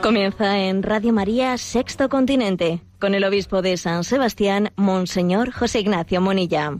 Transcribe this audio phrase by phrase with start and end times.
[0.00, 6.20] Comienza en Radio María Sexto Continente con el obispo de San Sebastián, Monseñor José Ignacio
[6.20, 6.78] Monilla.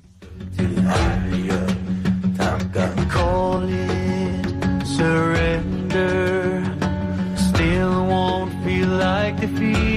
[5.93, 6.63] still
[8.07, 9.92] won't feel like defeat.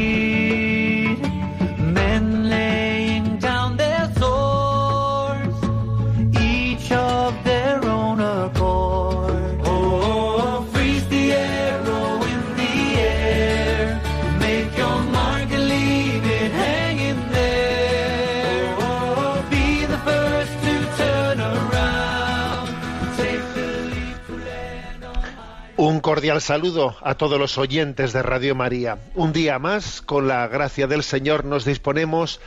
[26.05, 28.99] Cordial saludo a todos los oyentes de Radio María.
[29.15, 32.39] Un día más, con la gracia del Señor, nos disponemos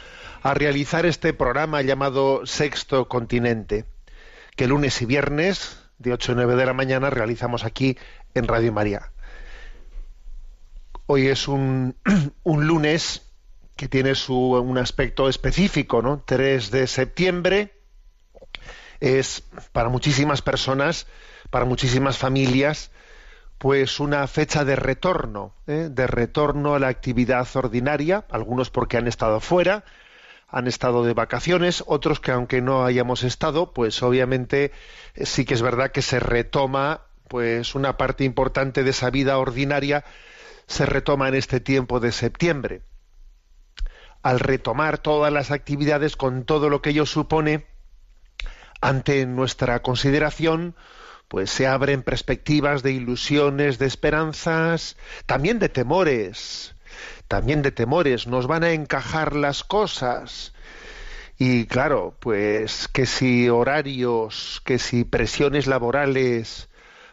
[0.45, 3.85] a realizar este programa llamado Sexto Continente,
[4.55, 7.99] que lunes y viernes, de 8 a 9 de la mañana, realizamos aquí
[8.33, 9.11] en Radio María.
[11.07, 11.97] Hoy es un,
[12.45, 13.23] un lunes
[13.75, 16.23] que tiene su, un aspecto específico, ¿no?
[16.25, 17.73] 3 de septiembre
[19.01, 21.09] es para muchísimas personas,
[21.51, 22.93] para muchísimas familias,
[23.59, 25.89] pues una fecha de retorno, ¿eh?
[25.91, 29.85] de retorno a la actividad ordinaria, algunos porque han estado fuera,
[30.49, 34.73] han estado de vacaciones, otros que aunque no hayamos estado, pues obviamente
[35.15, 39.37] eh, sí que es verdad que se retoma pues una parte importante de esa vida
[39.39, 40.05] ordinaria
[40.67, 42.83] se retoma en este tiempo de septiembre.
[44.23, 47.67] Al retomar todas las actividades con todo lo que ello supone
[48.81, 50.77] ante nuestra consideración,
[51.29, 56.75] pues se abren perspectivas de ilusiones, de esperanzas, también de temores,
[57.29, 60.55] también de temores, nos van a encajar las cosas.
[61.39, 66.69] Y claro, pues que si horarios, que si presiones laborales,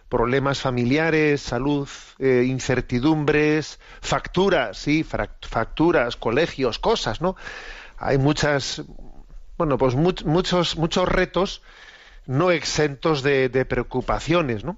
[0.10, 1.90] problemas familiares, salud,
[2.20, 7.36] eh, incertidumbres, facturas, sí, facturas, colegios, cosas, ¿no?
[7.98, 8.84] Hay muchas,
[9.58, 11.62] bueno, pues muchos, muchos retos
[12.28, 14.78] no exentos de, preocupaciones, ¿no?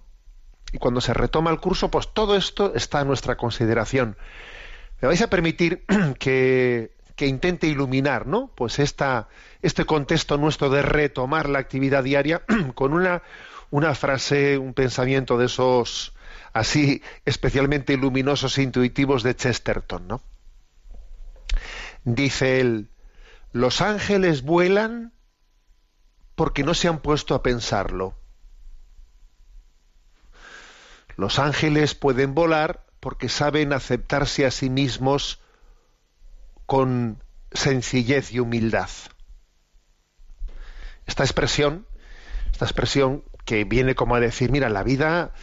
[0.73, 4.17] Y cuando se retoma el curso, pues todo esto está a nuestra consideración.
[5.01, 5.85] Me vais a permitir
[6.19, 8.51] que, que intente iluminar, ¿no?
[8.55, 9.29] Pues esta,
[9.61, 12.43] este contexto nuestro de retomar la actividad diaria
[12.75, 13.23] con una,
[13.69, 16.13] una frase, un pensamiento de esos
[16.53, 20.21] así especialmente luminosos e intuitivos de Chesterton, ¿no?
[22.03, 22.89] Dice él,
[23.51, 25.13] los ángeles vuelan
[26.37, 28.13] porque no se han puesto a pensarlo.
[31.15, 35.41] Los ángeles pueden volar porque saben aceptarse a sí mismos
[36.67, 38.87] con sencillez y humildad.
[41.07, 41.87] Esta expresión,
[42.51, 45.33] esta expresión que viene como a decir, mira, la vida,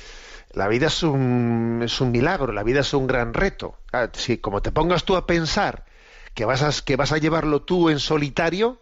[0.53, 3.76] la vida es un, es un milagro, la vida es un gran reto.
[3.93, 5.87] Ah, si como te pongas tú a pensar
[6.34, 8.81] que vas a, que vas a llevarlo tú en solitario,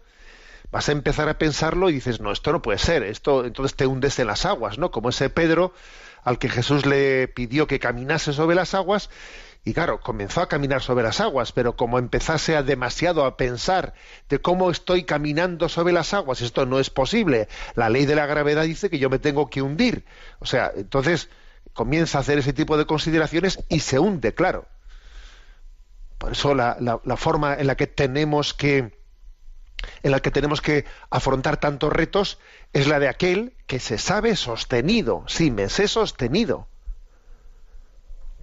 [0.73, 3.85] vas a empezar a pensarlo y dices, no, esto no puede ser, esto entonces te
[3.85, 4.89] hundes en las aguas, ¿no?
[4.89, 5.71] Como ese Pedro
[6.23, 9.11] al que Jesús le pidió que caminase sobre las aguas
[9.63, 13.93] y claro, comenzó a caminar sobre las aguas, pero como empezase a demasiado a pensar
[14.29, 17.47] de cómo estoy caminando sobre las aguas, esto no es posible.
[17.75, 20.05] La ley de la gravedad dice que yo me tengo que hundir.
[20.39, 21.29] O sea, entonces
[21.73, 24.65] comienza a hacer ese tipo de consideraciones y se hunde, claro.
[26.17, 29.02] Por eso la, la forma en la que tenemos que
[30.03, 32.39] en la que tenemos que afrontar tantos retos
[32.73, 35.23] es la de aquel que se sabe sostenido.
[35.27, 36.67] Sí, me sé sostenido.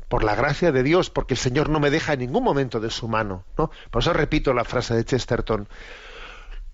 [0.08, 2.90] Por la gracia de Dios, porque el Señor no me deja en ningún momento de
[2.90, 3.44] su mano.
[3.56, 3.70] ¿no?
[3.90, 5.68] Por eso repito la frase de Chesterton.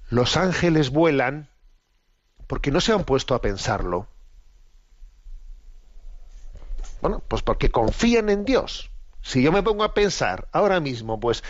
[0.09, 1.49] Los ángeles vuelan
[2.47, 4.07] porque no se han puesto a pensarlo.
[7.03, 8.91] Bueno, pues porque confían en Dios.
[9.27, 11.43] Si yo me pongo a pensar ahora mismo, pues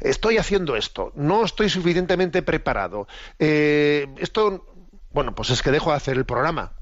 [0.00, 3.08] estoy haciendo esto, no estoy suficientemente preparado,
[3.38, 4.66] eh, esto,
[5.12, 6.74] bueno, pues es que dejo de hacer el programa.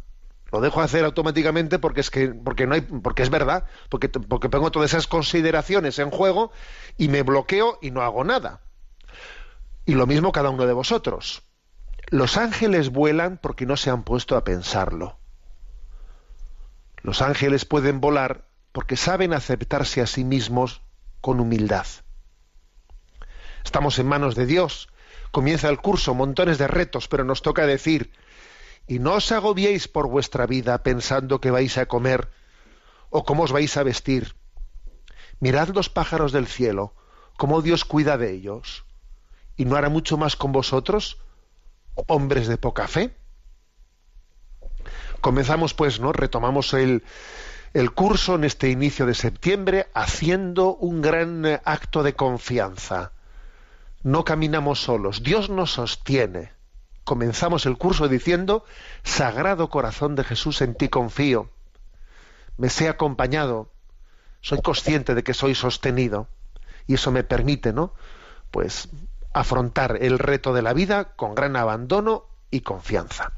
[0.50, 4.08] Lo dejo de hacer automáticamente porque es que porque no hay porque es verdad, porque
[4.08, 6.50] porque pongo todas esas consideraciones en juego
[6.98, 8.60] y me bloqueo y no hago nada.
[9.86, 11.44] Y lo mismo cada uno de vosotros.
[12.08, 15.16] Los ángeles vuelan porque no se han puesto a pensarlo.
[17.02, 20.82] Los ángeles pueden volar porque saben aceptarse a sí mismos
[21.20, 21.86] con humildad.
[23.64, 24.88] Estamos en manos de Dios,
[25.30, 28.12] comienza el curso, montones de retos, pero nos toca decir,
[28.86, 32.28] y no os agobiéis por vuestra vida pensando que vais a comer,
[33.10, 34.36] ¿O cómo os vais a vestir?
[35.40, 36.94] Mirad los pájaros del cielo,
[37.36, 38.84] cómo Dios cuida de ellos.
[39.56, 41.18] ¿Y no hará mucho más con vosotros,
[42.06, 43.16] hombres de poca fe?
[45.20, 46.12] Comenzamos pues, ¿no?
[46.12, 47.02] Retomamos el,
[47.72, 53.12] el curso en este inicio de septiembre haciendo un gran acto de confianza.
[54.02, 56.52] No caminamos solos, Dios nos sostiene.
[57.04, 58.64] Comenzamos el curso diciendo,
[59.02, 61.50] Sagrado Corazón de Jesús, en ti confío.
[62.56, 63.70] Me sé acompañado,
[64.40, 66.28] soy consciente de que soy sostenido
[66.86, 67.94] y eso me permite, ¿no?
[68.50, 68.88] Pues
[69.32, 73.32] afrontar el reto de la vida con gran abandono y confianza.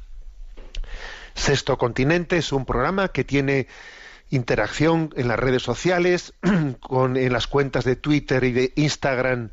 [1.34, 3.68] Sexto Continente es un programa que tiene
[4.32, 9.50] interacción en las redes sociales, en las cuentas de Twitter y de Instagram,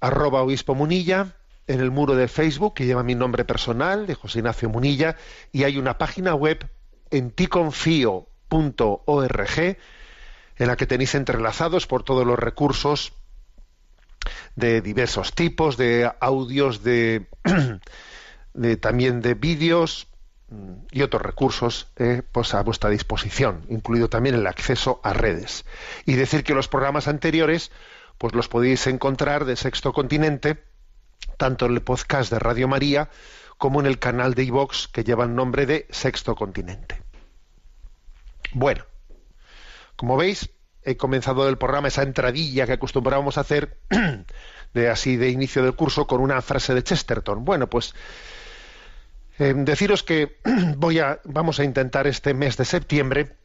[0.00, 4.38] arroba obispo Munilla, en el muro de Facebook que lleva mi nombre personal, de José
[4.38, 5.16] Ignacio Munilla,
[5.52, 6.66] y hay una página web
[7.10, 8.26] en ticonfío.org
[10.56, 13.12] en la que tenéis entrelazados por todos los recursos
[14.56, 17.26] de diversos tipos, de audios, de,
[18.54, 20.08] de también de vídeos,
[20.90, 25.64] y otros recursos eh, pues a vuestra disposición, incluido también el acceso a redes.
[26.04, 27.70] Y decir que los programas anteriores
[28.18, 30.62] pues los podéis encontrar de Sexto Continente,
[31.38, 33.10] tanto en el podcast de Radio María
[33.58, 37.02] como en el canal de iVox que lleva el nombre de Sexto Continente.
[38.52, 38.84] Bueno,
[39.96, 40.50] como veis,
[40.82, 43.78] he comenzado el programa, esa entradilla que acostumbrábamos a hacer,
[44.74, 47.44] de así de inicio del curso, con una frase de Chesterton.
[47.44, 47.94] Bueno, pues
[49.38, 50.38] eh, deciros que
[51.24, 53.36] vamos a intentar este mes de septiembre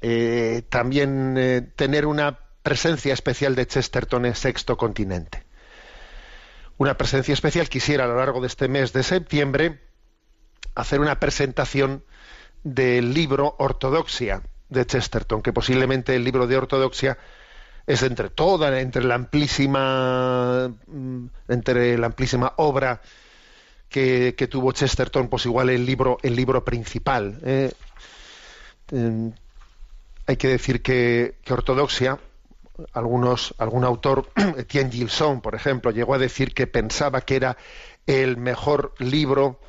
[0.00, 5.44] eh, también eh, tener una presencia especial de Chesterton en Sexto Continente.
[6.78, 9.80] Una presencia especial quisiera a lo largo de este mes de septiembre
[10.74, 12.04] hacer una presentación
[12.64, 17.18] del libro Ortodoxia de Chesterton, que posiblemente el libro de Ortodoxia
[17.86, 23.02] es entre toda, entre la amplísima, mm, entre la amplísima obra
[23.92, 27.38] que, tuvo Chesterton, pues igual el libro, el libro principal.
[27.44, 27.72] ¿eh?
[30.26, 32.18] hay que decir que, Ortodoxia,
[32.92, 37.56] algunos, algún autor, Etienne Gilson, por ejemplo, llegó a decir que pensaba que era
[38.06, 39.60] el mejor libro,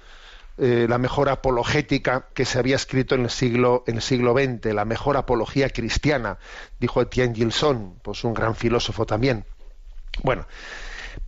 [0.57, 4.73] eh, la mejor apologética que se había escrito en el siglo en el siglo XX,
[4.73, 6.37] la mejor apología cristiana,
[6.79, 9.45] dijo Etienne Gilson, pues un gran filósofo también.
[10.21, 10.45] Bueno,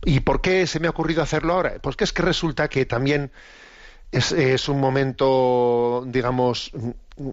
[0.04, 1.74] ¿Y por qué se me ha ocurrido hacerlo ahora?
[1.80, 3.30] Pues que es que resulta que también
[4.12, 6.70] es, un momento, digamos,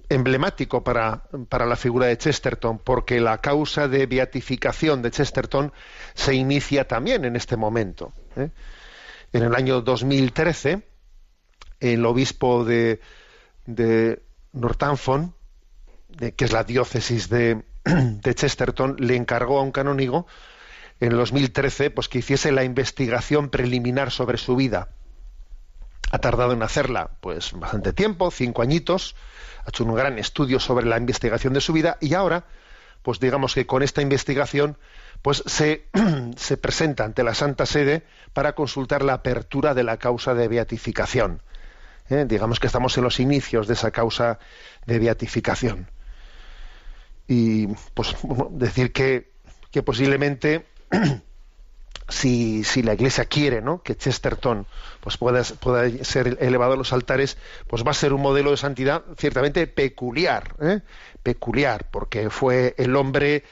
[0.09, 5.71] emblemático para, la figura de Chesterton, porque la causa de beatificación de Chesterton
[6.13, 8.13] se inicia también en este momento.
[8.35, 8.50] ¿eh?
[9.31, 10.81] En el año 2013,
[11.79, 13.00] el obispo de,
[13.65, 14.21] de
[14.51, 15.33] Northampton,
[16.35, 17.63] que es la diócesis de
[18.35, 20.27] Chesterton, le encargó a un canónigo
[21.03, 24.89] en el 2013 pues que hiciese la investigación preliminar sobre su vida.
[26.11, 29.15] Ha tardado en hacerla pues bastante tiempo, cinco añitos,
[29.65, 32.45] ha hecho un gran estudio sobre la investigación de su vida y ahora
[33.01, 34.77] pues digamos que con esta investigación
[35.21, 35.88] pues se,
[36.38, 41.41] se presenta ante la Santa Sede para consultar la apertura de la causa de beatificación.
[42.09, 42.23] ¿eh?
[42.25, 44.39] Digamos que estamos en los inicios de esa causa
[44.85, 45.89] de beatificación.
[47.27, 48.15] Y pues
[48.51, 49.33] decir que,
[49.69, 50.65] que posiblemente
[52.09, 53.81] si, si, la Iglesia quiere ¿no?
[53.81, 54.67] que Chesterton
[55.00, 58.57] pues pueda, pueda, ser elevado a los altares, pues va a ser un modelo de
[58.57, 60.81] santidad ciertamente peculiar, ¿eh?
[61.23, 63.43] peculiar, porque fue el hombre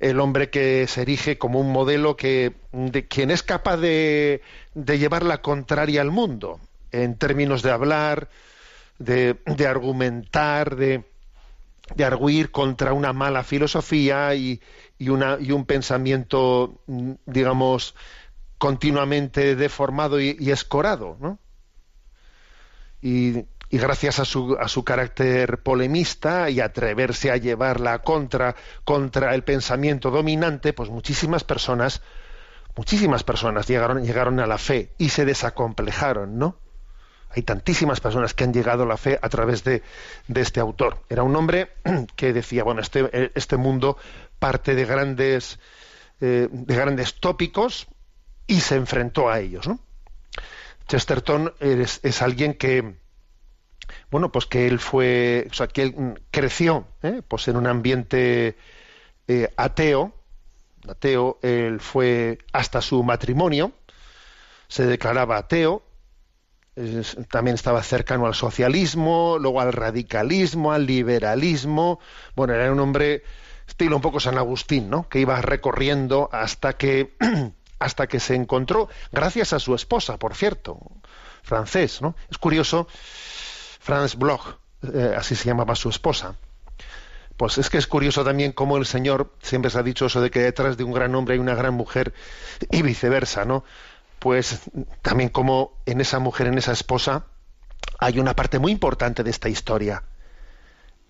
[0.00, 4.42] el hombre que se erige como un modelo que de quien es capaz de,
[4.74, 6.60] de llevar la contraria al mundo
[6.92, 8.28] en términos de hablar,
[8.98, 11.04] de, de argumentar, de,
[11.94, 14.60] de arguir contra una mala filosofía y,
[14.98, 17.94] y, una, y un pensamiento, mm, digamos,
[18.58, 21.38] continuamente deformado y, escorado, ¿no?
[23.00, 29.34] Y, y gracias a su, a su carácter polemista y atreverse a llevarla contra, contra
[29.34, 32.02] el pensamiento dominante, pues muchísimas personas,
[32.76, 36.56] muchísimas personas llegaron, llegaron a la fe y se desacomplejaron, ¿no?
[37.30, 39.82] Hay tantísimas personas que han llegado a la fe a través de,
[40.34, 41.02] este autor.
[41.08, 41.70] Era un hombre
[42.16, 43.98] que decía, bueno, este, este mundo
[44.38, 45.58] parte de grandes,
[46.20, 47.86] eh, de grandes tópicos
[48.46, 49.68] y se enfrentó a ellos.
[50.88, 52.94] Chesterton es, alguien que,
[54.10, 57.20] bueno, pues que él fue, o sea, que él creció, ¿eh?
[57.28, 58.56] pues en un ambiente
[59.28, 60.14] eh, ateo,
[60.88, 63.72] ateo, él fue hasta su matrimonio,
[64.68, 65.82] se declaraba ateo,
[67.30, 72.00] también estaba cercano al socialismo, luego al radicalismo, al liberalismo.
[72.34, 73.22] Bueno, era un hombre
[73.66, 75.08] estilo un poco San Agustín, ¿no?
[75.08, 77.16] Que iba recorriendo hasta que
[77.78, 80.80] hasta que se encontró, gracias a su esposa, por cierto,
[81.42, 82.16] francés, ¿no?
[82.30, 82.88] Es curioso,
[83.80, 86.34] Franz Bloch, eh, así se llamaba su esposa.
[87.36, 90.30] Pues es que es curioso también cómo el Señor siempre se ha dicho eso de
[90.30, 92.12] que detrás de un gran hombre hay una gran mujer
[92.68, 93.64] y viceversa, ¿no?
[94.18, 94.60] Pues
[95.02, 97.26] también como en esa mujer, en esa esposa,
[97.98, 100.02] hay una parte muy importante de esta historia.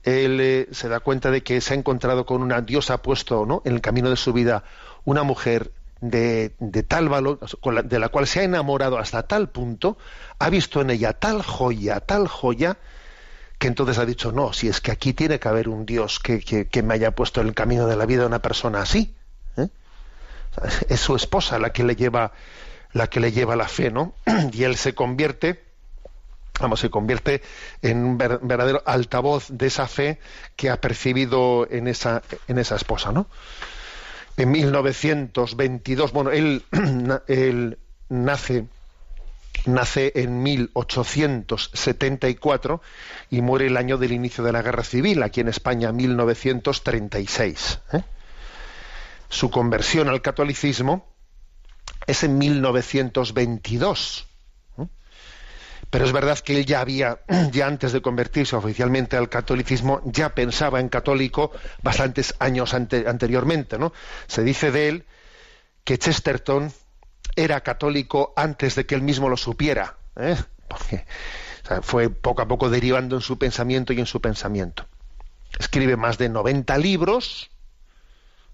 [0.03, 3.45] Él eh, se da cuenta de que se ha encontrado con una Dios ha puesto
[3.47, 3.62] ¿no?
[3.65, 4.65] en el camino de su vida
[5.05, 6.55] una mujer de,
[6.87, 7.41] tal valor,
[7.85, 9.99] de la cual se ha enamorado hasta tal punto,
[10.38, 12.79] ha visto en ella tal joya, tal joya,
[13.59, 16.41] que entonces ha dicho, no, si es que aquí tiene que haber un Dios que,
[16.41, 19.17] que, me haya puesto en el camino de la vida una persona así.
[19.57, 19.69] ¿eh?
[20.88, 22.33] Es su esposa la que le lleva
[22.92, 24.14] la que le lleva la fe, ¿no?
[24.52, 25.62] Y él se convierte,
[26.61, 27.42] vamos, se convierte
[27.83, 30.18] en un verdadero altavoz de esa fe
[30.57, 33.26] que ha percibido en esa, en esa esposa, ¿no?
[34.37, 36.64] En 1922, bueno, él,
[37.26, 37.78] él
[38.09, 38.66] nace
[39.66, 42.80] nace en 1874
[43.30, 47.80] y muere el año del inicio de la Guerra Civil, aquí en España, 1936.
[47.92, 48.02] ¿eh?
[49.28, 51.04] Su conversión al catolicismo
[52.09, 54.25] es en 1922.
[55.91, 57.21] Pero es verdad que él ya había,
[57.53, 63.79] ya antes de convertirse oficialmente al catolicismo, ya pensaba en católico bastantes años anteriormente.
[63.79, 63.93] ¿no?
[64.27, 65.05] Se dice de él
[65.85, 66.73] que Chesterton
[67.37, 70.37] era católico antes de que él mismo lo supiera, ¿eh?
[71.83, 74.87] fue poco a poco derivando en su pensamiento y en su pensamiento.
[75.59, 77.50] Escribe más de 90 libros,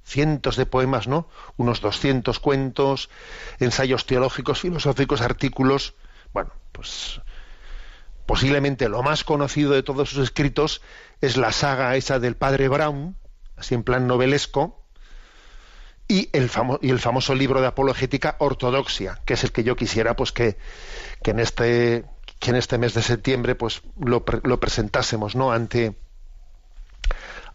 [0.05, 1.29] cientos de poemas, ¿no?
[1.57, 3.11] Unos 200 cuentos,
[3.59, 5.95] ensayos teológicos, filosóficos, artículos.
[6.33, 7.21] Bueno, pues
[8.27, 10.83] posiblemente lo más conocido de todos sus escritos
[11.21, 13.17] es la saga esa del padre Brown,
[13.57, 14.85] así en plan novelesco,
[16.07, 16.51] y el,
[16.83, 20.59] y el famoso libro de apologética Ortodoxia, que es el que yo quisiera pues que,
[21.23, 22.05] que en este
[22.41, 25.97] que en este mes de septiembre pues lo, lo presentásemos no ante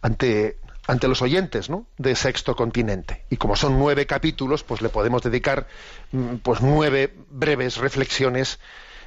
[0.00, 1.86] ante ante los oyentes ¿no?
[1.98, 3.24] de Sexto Continente.
[3.30, 5.66] Y como son nueve capítulos, pues le podemos dedicar
[6.12, 8.58] mm, pues nueve breves reflexiones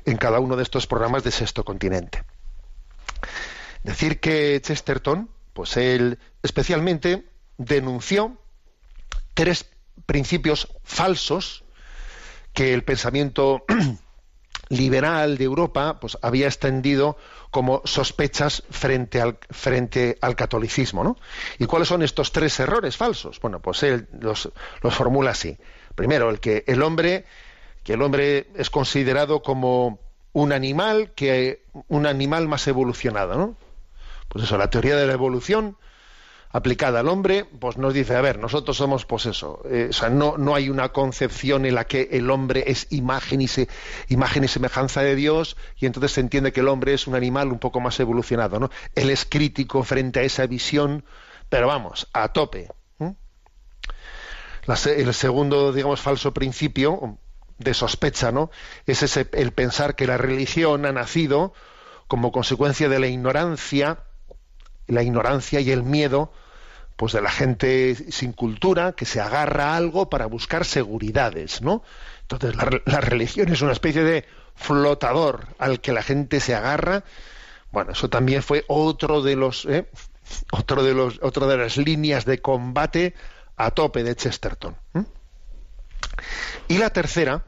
[0.05, 2.23] en cada uno de estos programas de Sexto Continente.
[3.83, 7.25] Decir que Chesterton, pues él especialmente
[7.57, 8.37] denunció
[9.33, 9.65] tres
[10.05, 11.63] principios falsos
[12.53, 13.65] que el pensamiento
[14.77, 17.17] liberal de Europa pues había extendido
[17.51, 21.17] como sospechas frente al frente al catolicismo, ¿no?
[21.59, 23.39] ¿Y cuáles son estos tres errores falsos?
[23.39, 24.49] Bueno, pues él los,
[24.81, 25.57] los formula así.
[25.95, 27.25] Primero, el que el hombre
[27.83, 29.99] que el hombre es considerado como
[30.31, 33.55] un animal que un animal más evolucionado, ¿no?
[34.29, 35.77] Pues eso, la teoría de la evolución
[36.53, 40.09] aplicada al hombre, pues nos dice, a ver, nosotros somos, pues eso, eh, o sea,
[40.09, 43.67] no, no hay una concepción en la que el hombre es imagen y, se,
[44.07, 47.51] imagen y semejanza de Dios, y entonces se entiende que el hombre es un animal
[47.51, 48.69] un poco más evolucionado, ¿no?
[48.93, 51.03] Él es crítico frente a esa visión,
[51.49, 52.69] pero vamos, a tope.
[54.67, 57.17] el segundo, digamos, falso principio
[57.57, 58.51] de sospecha, ¿no?
[58.85, 61.53] Es ese, el pensar que la religión ha nacido
[62.07, 64.03] como consecuencia de la ignorancia,
[64.85, 66.31] la ignorancia y el miedo
[66.95, 71.83] pues de la gente sin cultura que se agarra a algo para buscar seguridades, ¿no?
[72.21, 77.03] Entonces la, religión es una especie de flotador al que la gente se agarra.
[77.71, 79.89] Bueno, eso también fue otro de los, ¿eh?
[80.51, 83.13] otro de los, otra de las líneas de combate
[83.57, 84.75] a tope de Chesterton.
[86.67, 87.43] Y la tercera,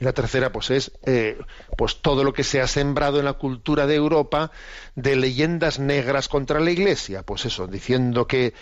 [0.00, 1.38] y la tercera, pues es eh,
[1.76, 4.50] pues todo lo que se ha sembrado en la cultura de Europa
[4.94, 7.22] de leyendas negras contra la Iglesia.
[7.22, 8.54] Pues eso, diciendo que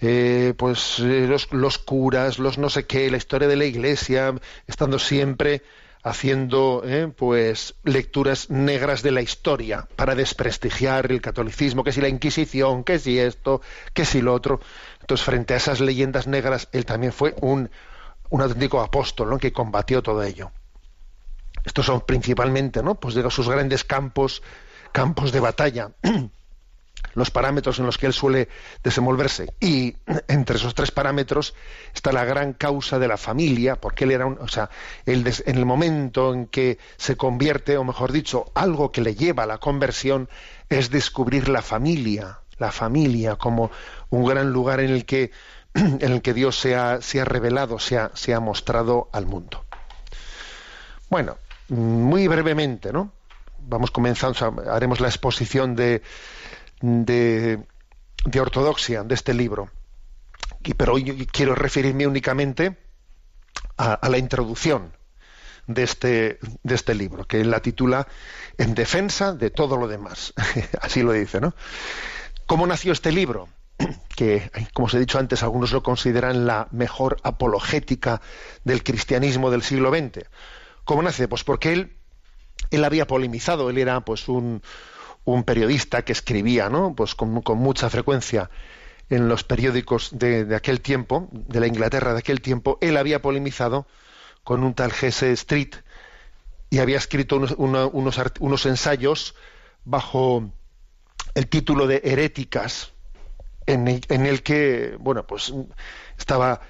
[0.00, 4.34] eh, pues eh, los, curas, los no sé qué, la historia de la Iglesia,
[4.66, 5.62] estando siempre
[6.02, 6.82] haciendo
[7.14, 12.98] pues lecturas negras de la historia para desprestigiar el catolicismo, que si la Inquisición, que
[12.98, 13.60] si esto,
[13.92, 14.60] que si lo otro.
[15.00, 17.70] Entonces, frente a esas leyendas negras, él también fue un,
[18.30, 19.38] un auténtico apóstol ¿no?
[19.38, 20.50] que combatió todo ello.
[21.64, 22.94] Estos son principalmente, ¿no?
[22.94, 24.42] Pues de sus grandes campos,
[24.92, 25.90] campos de batalla,
[27.14, 28.48] los parámetros en los que él suele
[28.82, 29.52] desenvolverse.
[29.60, 29.96] Y
[30.28, 31.54] entre esos tres parámetros
[31.94, 34.70] está la gran causa de la familia, porque él era un, o sea,
[35.06, 39.44] él en el momento en que se convierte, o mejor dicho, algo que le lleva
[39.44, 40.28] a la conversión
[40.68, 43.70] es descubrir la familia, la familia como
[44.10, 45.30] un gran lugar en el que
[45.74, 49.26] en el que Dios se ha, se ha revelado, se ha, se ha mostrado al
[49.26, 49.64] mundo.
[51.08, 51.38] Bueno,
[51.70, 53.12] muy brevemente, ¿no?
[53.60, 56.02] Vamos comenzando, haremos la exposición de,
[56.80, 57.60] de,
[58.40, 59.70] ortodoxia de este libro.
[60.76, 62.76] pero hoy quiero referirme únicamente
[63.76, 64.92] a, la introducción
[65.66, 68.08] de este, de este libro, que la titula
[68.58, 70.34] En defensa de todo lo demás.
[70.80, 71.54] Así lo dice, ¿no?
[72.46, 73.48] ¿Cómo nació este libro?
[74.16, 78.20] que, como os he dicho antes, algunos lo consideran la mejor apologética
[78.64, 80.26] del cristianismo del siglo XX.
[80.90, 81.28] ¿Cómo nace?
[81.28, 81.92] Pues porque él,
[82.72, 84.60] él había polemizado, él era pues un,
[85.24, 86.96] un periodista que escribía, ¿no?
[86.96, 88.50] Pues con, mucha frecuencia
[89.08, 93.86] en los periódicos de, aquel tiempo, de la Inglaterra de aquel tiempo, él había polemizado
[94.42, 95.30] con un tal G.S.
[95.30, 95.76] Street
[96.70, 97.54] y había escrito unos,
[98.40, 99.36] unos ensayos
[99.84, 100.50] bajo
[101.36, 102.94] el título de Heréticas,
[103.66, 103.86] en
[104.26, 105.52] el, que, bueno, pues
[106.18, 106.62] estaba,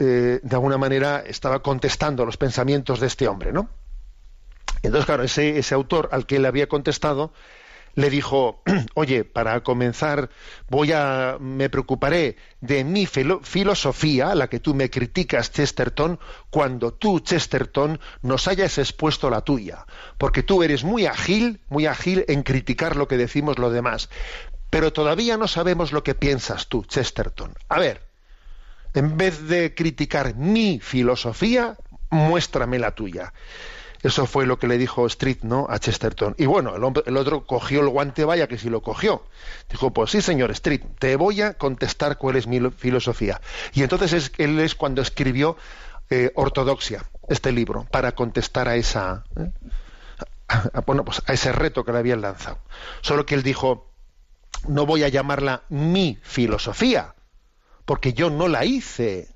[0.00, 3.68] eh, de alguna manera, estaba contestando los pensamientos de este hombre, ¿no?
[4.82, 7.32] Entonces, claro, ese, ese autor al que él había contestado
[7.94, 8.62] le dijo,
[8.94, 10.30] oye, para comenzar,
[10.68, 16.18] voy a, me preocuparé de mi filosofía, la que tú me criticas, Chesterton,
[16.50, 19.86] cuando tú, Chesterton, nos hayas expuesto la tuya,
[20.18, 24.08] porque tú eres muy ágil, muy ágil en criticar lo que decimos los demás.
[24.70, 27.54] Pero todavía no sabemos lo que piensas tú, Chesterton.
[27.68, 28.09] A ver,
[28.94, 31.76] en vez de criticar mi filosofía,
[32.10, 33.32] muéstrame la tuya.
[34.02, 35.66] Eso fue lo que le dijo Street ¿no?
[35.68, 36.34] a Chesterton.
[36.38, 39.24] Y bueno, el, otro cogió el guante, vaya que sí lo cogió.
[39.68, 43.40] Dijo, pues sí, señor Street, te voy a contestar cuál es mi filosofía.
[43.74, 45.56] Y entonces él es cuando escribió
[46.08, 49.24] eh, Ortodoxia, este libro, para contestar a esa...
[49.36, 49.50] ¿eh?
[50.86, 52.58] bueno, pues a ese reto que le habían lanzado.
[53.02, 53.92] Solo que él dijo,
[54.66, 57.14] no voy a llamarla mi filosofía,
[57.84, 59.34] porque yo no la hice.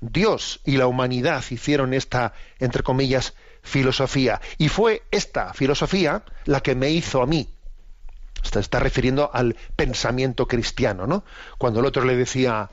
[0.00, 4.40] Dios y la humanidad hicieron esta, entre comillas, filosofía.
[4.58, 7.54] Y fue esta filosofía la que me hizo a mí.
[8.42, 11.24] Se está refiriendo al pensamiento cristiano, ¿no?
[11.58, 12.70] Cuando el otro le decía,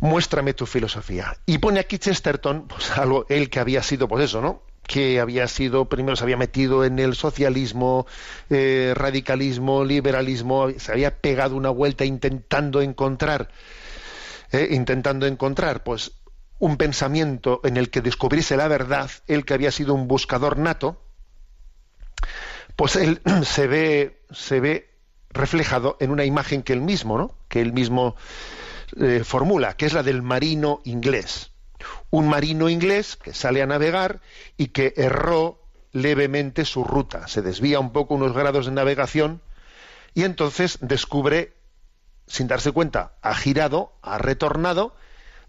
[0.00, 1.36] muéstrame tu filosofía.
[1.46, 4.62] Y pone aquí Chesterton, pues algo, él que había sido, pues eso, ¿no?
[4.86, 8.06] Que había sido, primero se había metido en el socialismo,
[8.50, 13.50] eh, radicalismo, liberalismo, se había pegado una vuelta intentando encontrar,
[14.52, 16.12] eh, intentando encontrar, pues,
[16.58, 21.02] un pensamiento en el que descubriese la verdad, él que había sido un buscador nato,
[22.76, 24.90] pues él se ve, se ve
[25.30, 27.36] reflejado en una imagen que él mismo, ¿no?
[27.48, 28.16] que él mismo
[29.00, 31.53] eh, formula, que es la del marino inglés
[32.14, 34.20] un marino inglés que sale a navegar
[34.56, 39.42] y que erró levemente su ruta, se desvía un poco unos grados de navegación
[40.14, 41.56] y entonces descubre,
[42.28, 44.94] sin darse cuenta, ha girado, ha retornado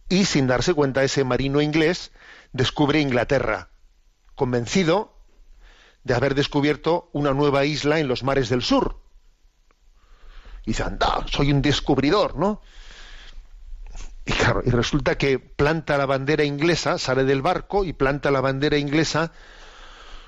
[0.10, 2.12] y sin darse cuenta ese marino inglés
[2.52, 3.70] descubre Inglaterra,
[4.34, 5.14] convencido
[6.04, 9.04] de haber descubierto una nueva isla en los mares del sur.
[10.64, 12.60] Y dice, anda, soy un descubridor, ¿no?
[14.26, 19.32] Y resulta que planta la bandera inglesa, sale del barco y planta la bandera inglesa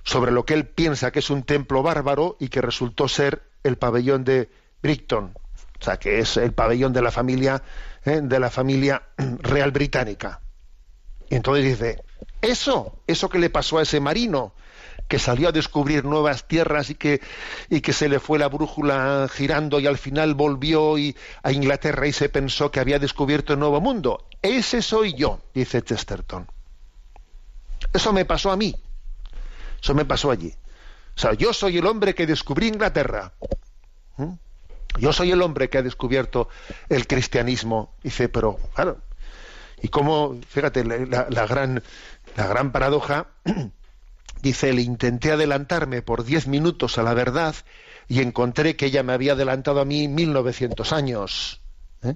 [0.04, 3.78] sobre lo que él piensa que es un templo bárbaro y que resultó ser el
[3.78, 4.50] pabellón de
[4.82, 5.34] Brighton,
[5.80, 7.64] o sea, que es el pabellón de la familia
[8.06, 8.22] ¿eh?
[8.24, 9.04] de la familia
[9.40, 10.42] real británica.
[11.30, 12.04] Y entonces dice,
[12.42, 14.54] eso, eso que le pasó a ese marino,
[15.08, 17.22] que salió a descubrir nuevas tierras y que,
[17.70, 20.96] y que se le fue la brújula girando y al final volvió
[21.43, 24.28] a Inglaterra y se pensó que había descubierto el nuevo mundo.
[24.41, 26.48] Ese soy yo, dice Chesterton.
[27.93, 28.76] Eso me pasó a mí.
[29.82, 30.54] Eso me pasó allí.
[31.15, 33.34] O sea, yo soy el hombre que descubrí Inglaterra.
[34.17, 34.34] ¿Mm?
[35.00, 36.50] Yo soy el hombre que ha descubierto
[36.89, 37.93] el cristianismo.
[38.04, 39.00] Dice, pero claro,
[39.82, 41.84] y cómo, fíjate, la, gran,
[42.36, 43.28] la gran paradoja
[44.41, 47.56] Dice, le intenté adelantarme por diez minutos a la verdad
[48.08, 51.62] y encontré que ella me había adelantado a mí 1900 años.
[52.04, 52.15] ¿eh?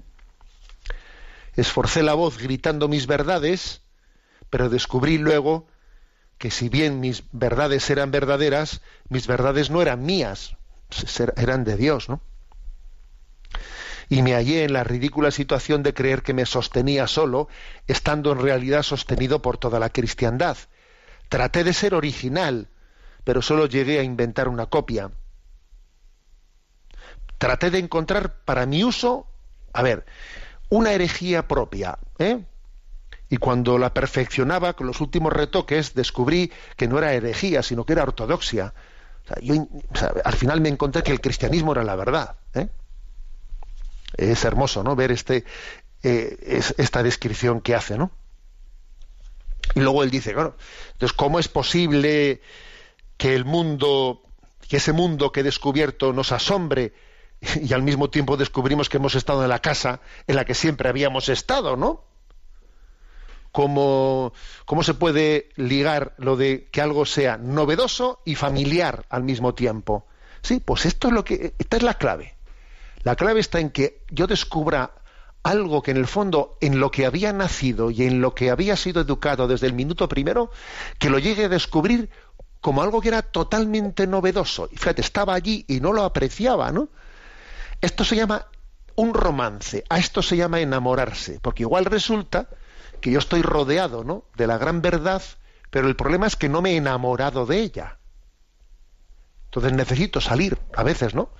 [1.56, 3.82] Esforcé la voz gritando mis verdades,
[4.50, 5.66] pero descubrí luego
[6.38, 10.56] que si bien mis verdades eran verdaderas, mis verdades no eran mías,
[11.36, 12.20] eran de Dios, ¿no?
[14.08, 17.48] Y me hallé en la ridícula situación de creer que me sostenía solo,
[17.86, 20.58] estando en realidad sostenido por toda la cristiandad
[21.32, 22.68] Traté de ser original,
[23.24, 25.10] pero solo llegué a inventar una copia.
[27.38, 29.26] Traté de encontrar para mi uso,
[29.72, 30.04] a ver,
[30.68, 32.44] una herejía propia, ¿eh?
[33.30, 37.94] Y cuando la perfeccionaba con los últimos retoques, descubrí que no era herejía, sino que
[37.94, 38.74] era ortodoxia.
[40.24, 42.36] al final me encontré que el cristianismo era la verdad.
[42.52, 42.68] ¿eh?
[44.18, 44.94] Es hermoso, ¿no?
[44.96, 45.46] Ver este,
[46.02, 48.10] eh, esta descripción que hace, ¿no?
[49.74, 50.56] Y luego él dice, claro,
[50.92, 52.40] entonces, ¿cómo es posible
[53.16, 54.22] que el mundo,
[54.68, 56.92] que ese mundo que he descubierto nos asombre
[57.62, 60.88] y al mismo tiempo descubrimos que hemos estado en la casa en la que siempre
[60.88, 62.04] habíamos estado, ¿no?
[63.50, 64.32] ¿Cómo,
[64.64, 70.06] ¿Cómo se puede ligar lo de que algo sea novedoso y familiar al mismo tiempo?
[70.40, 72.34] Sí, pues esto es lo que, esta es la clave.
[73.02, 74.92] La clave está en que yo descubra
[75.42, 78.76] algo que en el fondo, en lo que había nacido y en lo que había
[78.76, 80.50] sido educado desde el minuto primero,
[80.98, 82.10] que lo llegue a descubrir
[82.60, 84.68] como algo que era totalmente novedoso.
[84.70, 86.88] Y fíjate, estaba allí y no lo apreciaba, ¿no?
[87.80, 88.46] Esto se llama
[88.94, 92.48] un romance, a esto se llama enamorarse, porque igual resulta
[93.00, 94.24] que yo estoy rodeado, ¿no?
[94.36, 95.22] de la gran verdad,
[95.70, 97.98] pero el problema es que no me he enamorado de ella.
[99.46, 101.30] Entonces necesito salir, a veces, ¿no?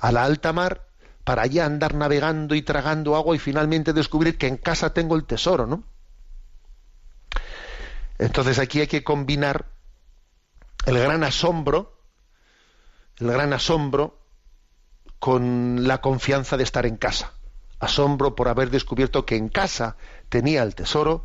[0.00, 0.88] A la alta mar
[1.24, 5.24] para allá andar navegando y tragando agua y finalmente descubrir que en casa tengo el
[5.24, 5.84] tesoro, ¿no?
[8.18, 9.66] Entonces aquí hay que combinar
[10.86, 11.98] el gran asombro,
[13.18, 14.18] el gran asombro
[15.18, 17.32] con la confianza de estar en casa.
[17.78, 19.96] Asombro por haber descubierto que en casa
[20.28, 21.24] tenía el tesoro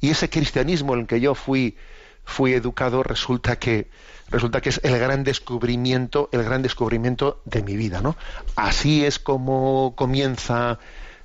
[0.00, 1.76] y ese cristianismo en el que yo fui
[2.24, 3.90] fui educado resulta que
[4.34, 8.16] resulta que es el gran descubrimiento, el gran descubrimiento de mi vida, ¿no?
[8.56, 10.80] Así es como comienza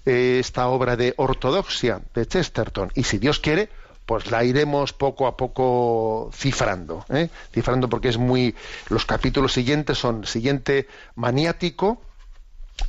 [0.06, 3.70] eh, esta obra de ortodoxia de Chesterton y si Dios quiere,
[4.06, 7.30] pues la iremos poco a poco cifrando, ¿eh?
[7.52, 8.56] cifrando porque es muy
[8.90, 12.04] los capítulos siguientes son siguiente maniático,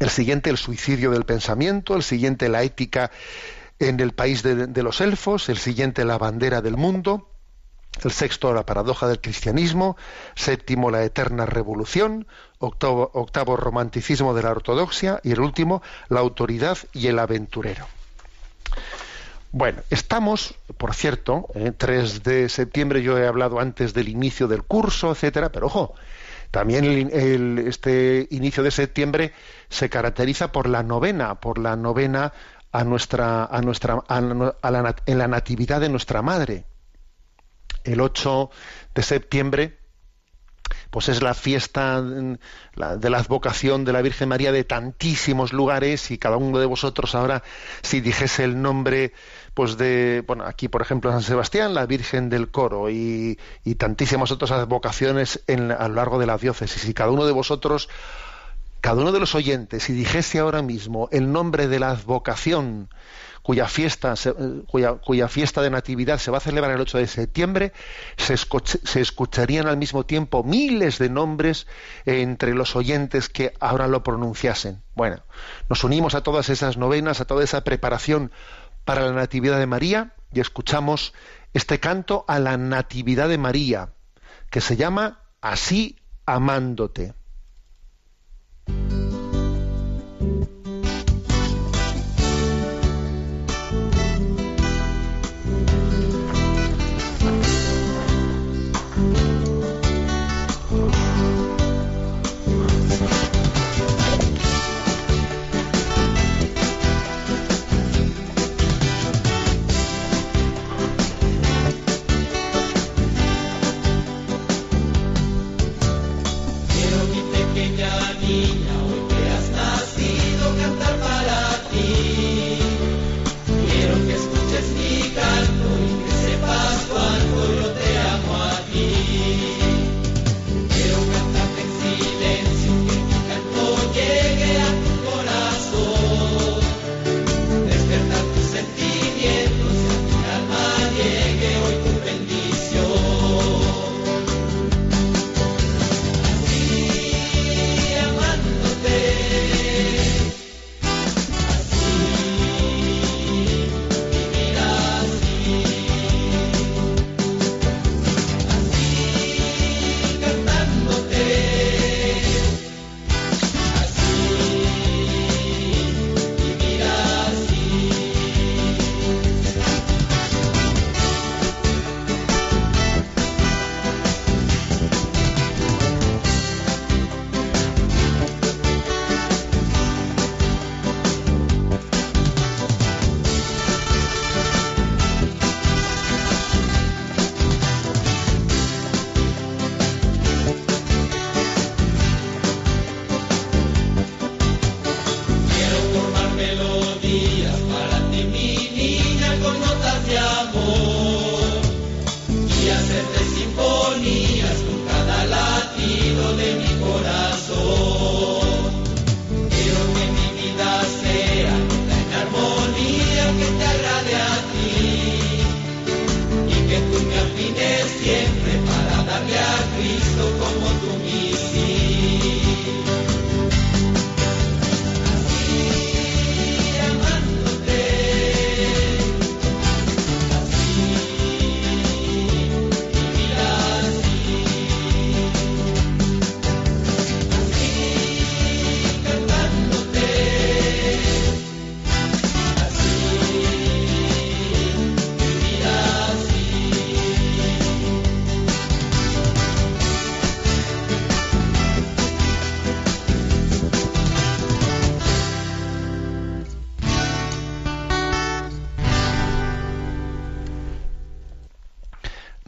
[0.01, 3.11] el siguiente el suicidio del pensamiento, el siguiente la ética
[3.79, 7.30] en el país de los elfos, el siguiente la bandera del mundo,
[8.05, 9.97] el sexto la paradoja del cristianismo,
[10.35, 12.27] séptimo la eterna revolución,
[12.59, 15.21] octavo, octavo romanticismo de la ortodoxia.
[15.23, 17.87] Y el último la autoridad y el aventurero.
[19.53, 24.63] Bueno, estamos, por cierto, en 3 de septiembre, yo he hablado antes del inicio del
[24.63, 25.95] curso, etcétera, pero ojo,
[26.53, 27.11] también
[27.67, 29.33] este inicio de septiembre
[29.69, 32.33] se caracteriza por la novena, por la novena
[32.71, 36.65] a nuestra, a nuestra, en la natividad de nuestra madre
[37.85, 38.51] el 8
[38.95, 39.81] de septiembre,
[40.91, 42.39] pues es la fiesta de
[42.75, 47.43] la advocación de la Virgen María de tantísimos lugares y cada uno de vosotros ahora,
[47.83, 49.13] si dijese el nombre,
[49.55, 53.39] pues de, bueno, aquí por ejemplo San Sebastián, la Virgen del Coro y,
[53.79, 56.89] tantísimas otras advocaciones en, a lo largo de la diócesis.
[56.89, 57.89] Y cada uno de vosotros
[58.81, 62.89] cada uno de los oyentes, si dijese ahora mismo el nombre de la advocación
[63.43, 67.73] cuya fiesta, eh, cuya, fiesta de Natividad se va a celebrar el 8 de septiembre,
[68.17, 71.67] se, se escucharían al mismo tiempo miles de nombres
[72.07, 74.83] entre los oyentes que ahora lo pronunciasen.
[74.95, 75.23] Bueno,
[75.69, 78.31] nos unimos a todas esas novenas, a toda esa preparación
[78.85, 81.13] para la Natividad de María y escuchamos
[81.55, 83.91] este canto a la Natividad de María,
[84.51, 87.15] que se llama Así amándote.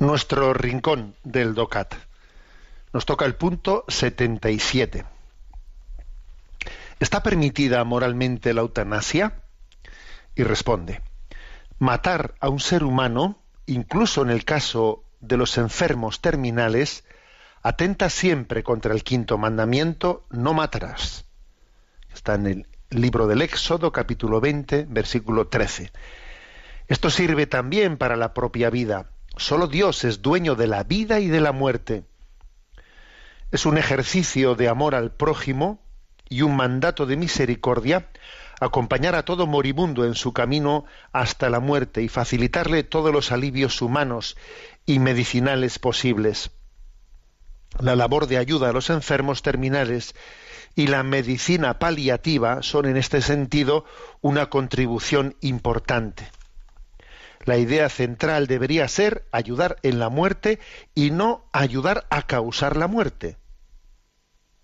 [0.03, 1.95] Nuestro rincón del DOCAT.
[2.93, 5.05] Nos toca el punto 77.
[6.99, 9.43] ¿Está permitida moralmente la eutanasia?
[10.35, 11.03] Y responde,
[11.79, 17.05] matar a un ser humano, incluso en el caso de los enfermos terminales,
[17.63, 21.27] atenta siempre contra el quinto mandamiento, no matarás.
[22.13, 25.93] Está en el libro del Éxodo, capítulo 20, versículo 13.
[26.89, 29.12] Esto sirve también para la propia vida.
[29.37, 32.05] Solo Dios es dueño de la vida y de la muerte.
[33.51, 35.81] Es un ejercicio de amor al prójimo
[36.29, 38.09] y un mandato de misericordia
[38.61, 43.83] acompañar a todo moribundo en su camino hasta la muerte y facilitarle todos los alivios
[43.83, 44.37] humanos
[44.87, 46.51] y medicinales posibles.
[47.81, 50.15] La labor de ayuda a los enfermos terminales
[50.77, 53.85] y la medicina paliativa son en este sentido
[54.21, 56.31] una contribución importante.
[57.45, 60.61] La idea central debería ser ayudar en la muerte
[60.95, 63.37] y no ayudar a causar la muerte.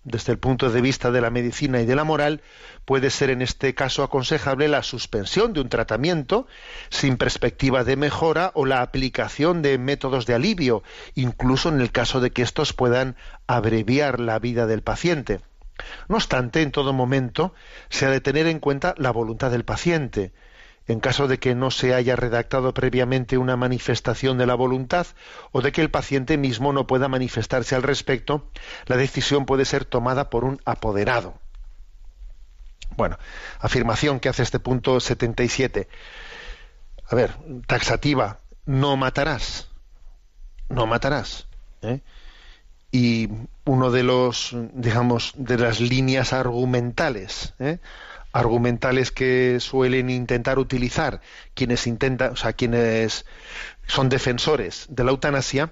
[0.05, 2.41] Desde el punto de vista de la medicina y de la moral,
[2.85, 6.47] puede ser en este caso aconsejable la suspensión de un tratamiento
[6.89, 10.83] sin perspectiva de mejora o la aplicación de métodos de alivio,
[11.15, 15.41] incluso en el caso de que estos puedan abreviar la vida del paciente.
[16.07, 17.53] No obstante, en todo momento
[17.89, 20.31] se ha de tener en cuenta la voluntad del paciente.
[20.89, 25.05] En caso de que no se haya redactado previamente una manifestación de la voluntad
[25.51, 28.49] o de que el paciente mismo no pueda manifestarse al respecto,
[28.87, 31.35] la decisión puede ser tomada por un apoderado.
[32.97, 33.19] Bueno,
[33.59, 35.87] afirmación que hace este punto 77.
[37.05, 37.35] A ver,
[37.67, 39.69] taxativa, no matarás.
[40.69, 41.47] No matarás.
[41.83, 42.01] ¿eh?
[42.91, 43.29] y
[43.65, 47.77] uno de los digamos de las líneas argumentales ¿eh?
[48.31, 51.21] Argumentales que suelen intentar utilizar
[51.53, 53.25] quienes intentan o sea quienes
[53.87, 55.71] son defensores de la eutanasia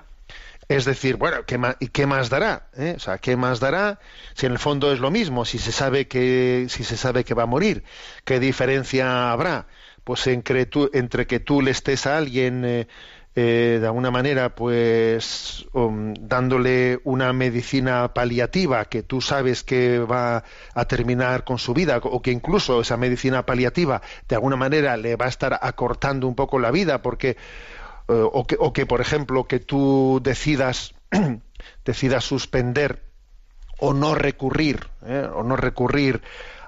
[0.69, 2.67] es decir, bueno, ¿qué más, ¿y qué más dará?
[2.75, 2.93] ¿Eh?
[2.97, 3.99] O sea, ¿qué más dará
[4.33, 5.45] si en el fondo es lo mismo?
[5.45, 7.83] Si se sabe que, si se sabe que va a morir,
[8.25, 9.67] ¿qué diferencia habrá?
[10.03, 12.87] Pues entre que tú le estés a alguien eh,
[13.39, 20.43] eh, de alguna manera, pues um, dándole una medicina paliativa que tú sabes que va
[20.73, 25.15] a terminar con su vida, o que incluso esa medicina paliativa de alguna manera le
[25.17, 27.37] va a estar acortando un poco la vida, porque eh,
[28.07, 30.95] o, que, o que, por ejemplo, que tú decidas
[31.85, 33.03] decidas suspender
[33.77, 36.23] o no recurrir, eh, o no recurrir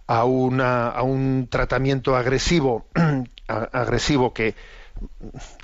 [0.05, 2.85] a, una, a un tratamiento agresivo,
[3.47, 4.53] agresivo que,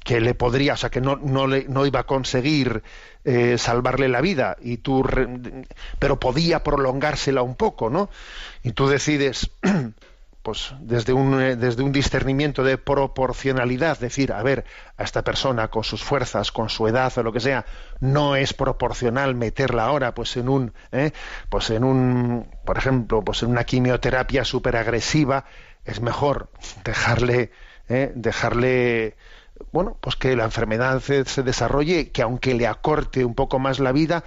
[0.04, 2.84] que le podría, o sea, que no, no, le, no iba a conseguir
[3.24, 5.04] eh, salvarle la vida, y tú,
[6.00, 8.10] pero podía prolongársela un poco, ¿no?
[8.64, 9.50] Y tú decides,
[10.44, 14.66] pues desde un, eh, desde un discernimiento de proporcionalidad, decir, a ver,
[14.98, 17.66] a esta persona con sus fuerzas, con su edad o lo que sea,
[18.00, 21.12] no es proporcional meterla ahora, pues en un, ¿eh?
[21.50, 25.46] pues en un, por ejemplo, pues en una quimioterapia súper agresiva,
[25.84, 26.52] es mejor
[26.84, 27.52] dejarle,
[27.88, 29.16] dejarle
[29.72, 33.92] bueno, pues que la enfermedad se, desarrolle, que aunque le acorte un poco más la
[33.92, 34.24] vida,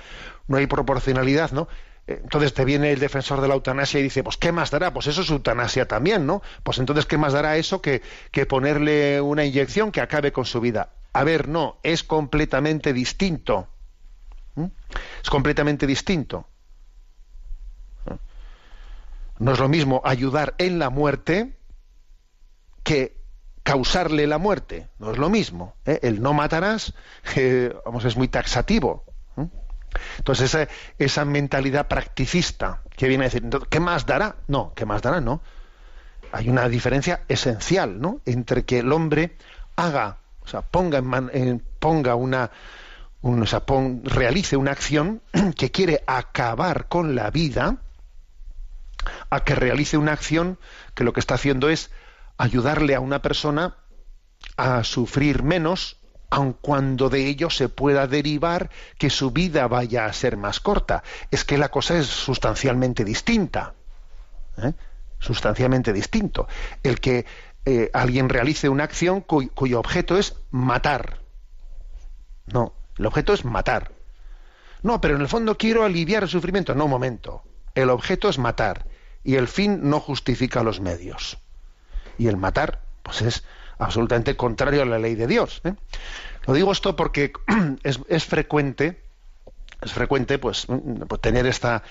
[0.47, 1.69] no hay proporcionalidad, ¿no?
[2.07, 4.95] Entonces te viene el defensor de la eutanasia y dice, pues ¿qué más dará?
[4.95, 6.43] Pues eso es eutanasia también, ¿no?
[6.62, 10.61] Pues entonces ¿qué más dará eso que, que ponerle una inyección que acabe con su
[10.61, 10.91] vida?
[11.12, 13.69] A ver, no, es completamente distinto.
[14.55, 14.67] ¿Mm?
[15.23, 16.47] Es completamente distinto.
[19.38, 21.53] No es lo mismo ayudar en la muerte
[22.83, 23.18] que
[23.69, 24.89] causarle la muerte.
[24.99, 25.75] No es lo mismo.
[25.85, 25.99] ¿eh?
[26.03, 26.95] El no matarás,
[27.37, 29.05] eh, vamos, es muy taxativo.
[29.37, 29.47] ¿eh?
[30.17, 34.37] Entonces, esa, mentalidad practicista que viene a decir, ¿qué más dará?
[34.47, 35.21] No, ¿qué más dará?
[35.21, 35.43] No.
[36.33, 38.23] Hay una diferencia esencial, ¿no?
[38.25, 39.37] Entre que el hombre
[39.77, 41.03] haga, o sea, ponga,
[41.35, 42.51] en ponga una,
[43.21, 43.65] o sea,
[44.03, 45.21] realice una acción
[45.59, 47.77] que quiere acabar con la vida,
[49.29, 50.59] a que realice una acción
[50.95, 51.91] que lo que está haciendo es
[52.38, 53.77] ayudarle a una persona
[54.57, 55.98] a sufrir menos,
[56.31, 61.03] aun cuando de ello se pueda derivar que su vida vaya a ser más corta.
[61.31, 63.74] Es que la cosa es sustancialmente distinta.
[64.62, 64.72] ¿eh?
[65.18, 66.48] Sustancialmente distinto.
[66.83, 67.27] El que
[67.64, 71.20] eh, alguien realice una acción cuyo objeto es matar.
[72.46, 73.92] No, el objeto es matar.
[74.83, 76.74] No, pero en el fondo quiero aliviar el sufrimiento.
[76.74, 77.42] No, un momento.
[77.74, 78.87] El objeto es matar
[79.24, 81.38] y el fin no justifica los medios
[82.19, 83.45] y el matar pues es
[83.79, 85.61] absolutamente contrario a la ley de Dios.
[85.65, 85.75] ¿eh?
[86.47, 87.33] Lo digo esto porque
[87.83, 89.03] es, frecuente
[89.81, 91.83] es frecuente pues, pues tener esta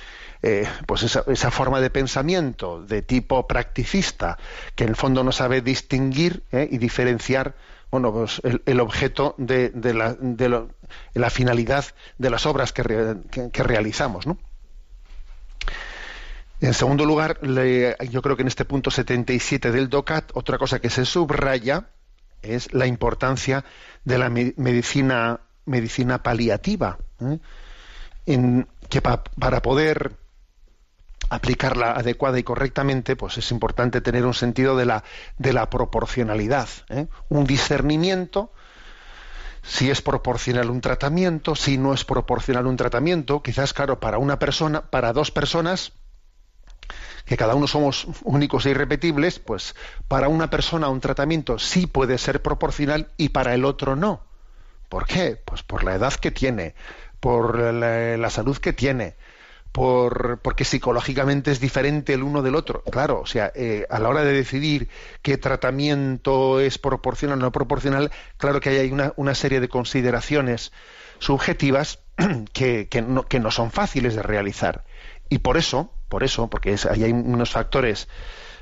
[0.44, 4.38] eh, pues esa, forma de pensamiento de tipo practicista
[4.76, 7.56] que en el fondo no sabe distinguir eh, y diferenciar
[7.90, 10.50] bueno pues el, objeto de, la, de
[11.14, 11.86] la, finalidad
[12.18, 12.84] de las obras que,
[13.54, 14.38] realizamos ¿no?
[16.60, 20.90] En segundo lugar, yo creo que en este punto 77 del DOCAT, otra cosa que
[20.90, 21.90] se subraya
[22.42, 23.64] es la importancia
[24.04, 26.98] de la medicina, medicina paliativa.
[27.22, 27.40] ¿eh?
[28.90, 30.16] que para poder
[31.30, 35.04] aplicarla adecuada y correctamente, pues es importante tener un sentido de la,
[35.38, 37.08] de la proporcionalidad, ¿eh?
[37.30, 38.52] un discernimiento,
[39.62, 44.40] si es proporcional un tratamiento, si no es proporcional un tratamiento, quizás, claro, para una
[44.40, 45.92] persona, para dos personas,
[47.28, 49.76] que cada uno somos únicos e irrepetibles, pues
[50.08, 54.22] para una persona un tratamiento sí puede ser proporcional y para el otro no.
[54.90, 55.36] ¿Por qué?
[55.44, 56.74] Pues por la edad que tiene,
[57.20, 59.16] por la, salud que tiene,
[59.74, 62.82] por, porque psicológicamente es diferente el uno del otro.
[62.84, 64.88] Claro, o sea, eh, a la hora de decidir
[65.22, 70.72] qué tratamiento es proporcional o no proporcional, claro que hay una, serie de consideraciones
[71.20, 72.00] subjetivas
[72.54, 74.86] que, no, son fáciles de realizar.
[75.30, 78.08] Y por eso, por eso, porque es, ahí hay unos factores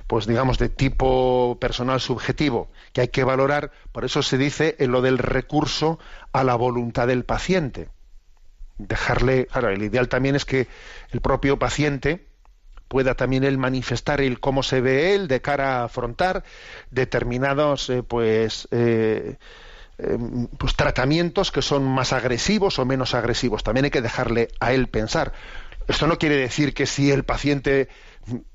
[0.07, 4.91] pues digamos de tipo personal subjetivo que hay que valorar, por eso se dice en
[4.91, 5.97] lo del recurso
[6.31, 7.89] a la voluntad del paciente
[8.77, 10.67] dejarle, claro, el ideal también es que
[11.11, 12.27] el propio paciente
[12.87, 16.43] pueda también él manifestar el cómo se ve él de cara a afrontar
[16.91, 19.37] determinados eh, pues eh,
[19.97, 23.63] em, pues tratamientos que son más agresivos o menos agresivos.
[23.63, 25.33] También hay que dejarle a él pensar.
[25.87, 27.89] Esto no quiere decir que si el paciente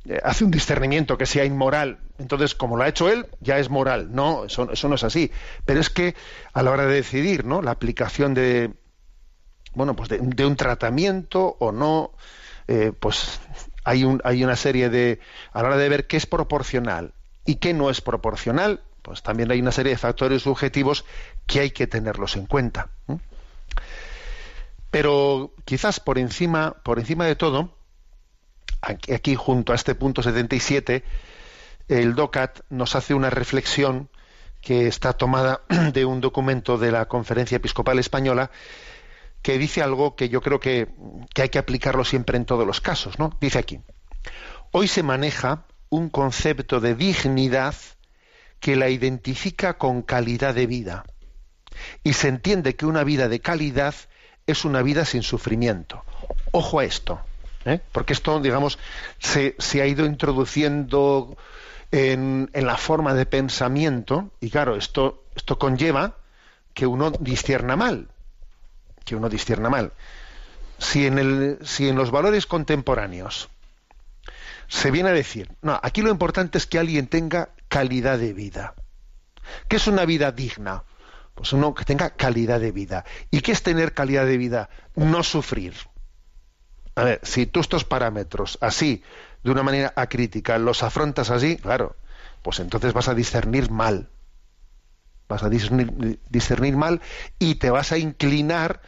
[0.06, 3.70] eh, hace un discernimiento que sea inmoral, entonces como lo ha hecho él, ya es
[3.70, 4.08] moral.
[4.12, 5.30] No, eso, eso no es así.
[5.64, 6.14] Pero es que
[6.52, 7.62] a la hora de decidir, ¿no?
[7.62, 8.72] La aplicación de,
[9.74, 12.12] bueno, pues de, un tratamiento o no,
[12.66, 13.40] eh, pues
[13.84, 15.20] hay, un, hay una serie de,
[15.52, 17.14] a la hora de ver qué es proporcional
[17.44, 21.04] y qué no es proporcional, pues también hay una serie de factores subjetivos
[21.46, 22.90] que hay que tenerlos en cuenta.
[24.90, 27.76] Pero quizás por encima, por encima de todo,
[28.82, 31.04] aquí, junto a este punto 77,
[31.88, 34.08] el DOCAT nos hace una reflexión
[34.60, 38.50] que está tomada de un documento de la Conferencia Episcopal Española
[39.42, 40.88] que dice algo que yo creo que,
[41.34, 43.36] hay que aplicarlo siempre en todos los casos, ¿no?
[43.40, 43.80] Dice aquí,
[44.70, 47.74] hoy se maneja un concepto de dignidad
[48.60, 51.04] que la identifica con calidad de vida.
[52.04, 53.94] Y se entiende que una vida de calidad
[54.46, 56.04] es una vida sin sufrimiento.
[56.52, 57.20] Ojo a esto,
[57.64, 57.80] ¿eh?
[57.92, 58.78] porque esto, digamos,
[59.18, 61.36] se, ha ido introduciendo
[61.90, 66.16] en, en, la forma de pensamiento, y claro, esto, esto conlleva
[66.74, 68.08] que uno discierna mal,
[69.04, 69.92] que uno discierna mal.
[70.78, 73.48] Si en, el, si en los valores contemporáneos
[74.68, 78.74] se viene a decir, no, aquí lo importante es que alguien tenga calidad de vida.
[79.68, 80.84] ¿Qué es una vida digna?
[81.40, 83.06] Pues uno que tenga calidad de vida.
[83.30, 84.68] ¿Y qué es tener calidad de vida?
[84.94, 85.72] No sufrir.
[86.94, 89.02] A ver, si tú estos parámetros así,
[89.42, 91.96] de una manera acrítica, los afrontas así, claro,
[92.42, 94.10] pues entonces vas a discernir mal
[95.30, 97.00] vas a discernir, mal
[97.38, 98.82] y te vas a inclinar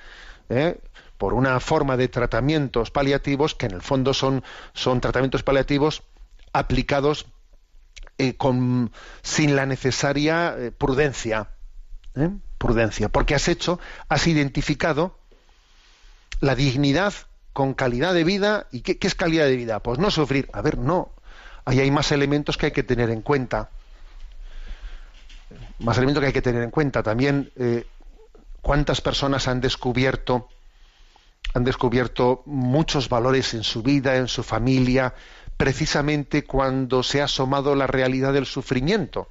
[0.51, 0.79] ¿eh?
[1.17, 4.43] por una forma de tratamientos paliativos que en el fondo son,
[4.75, 6.03] son tratamientos paliativos
[6.53, 7.27] aplicados
[8.19, 8.91] eh, con,
[9.23, 11.49] sin la necesaria eh, prudencia.
[12.63, 15.19] Prudencia, porque has hecho, has identificado
[16.41, 17.13] la dignidad
[17.53, 18.69] con calidad de vida.
[18.71, 19.81] ¿Y qué, es calidad de vida?
[19.81, 20.49] Pues no sufrir.
[20.53, 21.11] A ver, no.
[21.65, 23.71] Ahí hay más elementos que hay que tener en cuenta
[25.81, 27.03] más elementos que hay que tener en cuenta.
[27.03, 27.85] También eh,
[28.61, 30.49] cuántas personas han descubierto
[31.55, 35.15] han descubierto muchos valores en su vida, en su familia,
[35.57, 39.29] precisamente cuando se ha asomado la realidad del sufrimiento.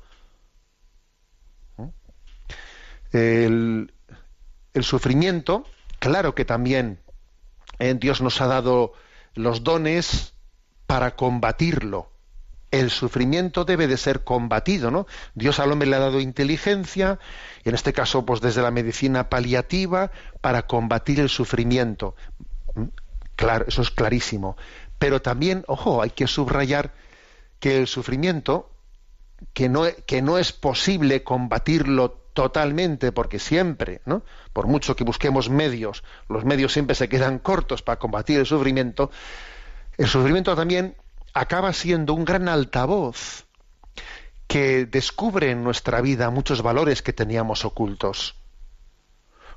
[3.12, 3.94] El,
[4.82, 5.66] sufrimiento,
[6.00, 7.00] claro que también
[7.80, 8.94] eh, Dios nos ha dado
[9.34, 10.34] los dones
[10.88, 12.12] para combatirlo,
[12.72, 15.06] el sufrimiento debe de ser combatido, ¿no?
[15.36, 17.20] Dios al hombre le ha dado inteligencia,
[17.64, 22.16] y en este caso, pues desde la medicina paliativa, para combatir el sufrimiento.
[22.76, 22.86] Mm,
[23.36, 24.56] claro, eso es clarísimo.
[24.98, 26.94] Pero también, ojo, hay que subrayar
[27.60, 28.72] que el sufrimiento,
[29.54, 34.24] que no, que no es posible combatirlo totalmente, porque siempre, ¿no?
[34.54, 39.12] Por mucho que busquemos medios, los medios siempre se quedan cortos para combatir el sufrimiento,
[39.98, 40.96] el sufrimiento también
[41.34, 43.46] acaba siendo un gran altavoz
[44.48, 48.36] que descubre en nuestra vida muchos valores que teníamos ocultos.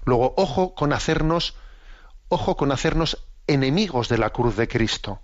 [0.04, 1.56] Luego, ojo con hacernos
[2.28, 5.20] ojo con hacernos enemigos de la cruz de Cristo.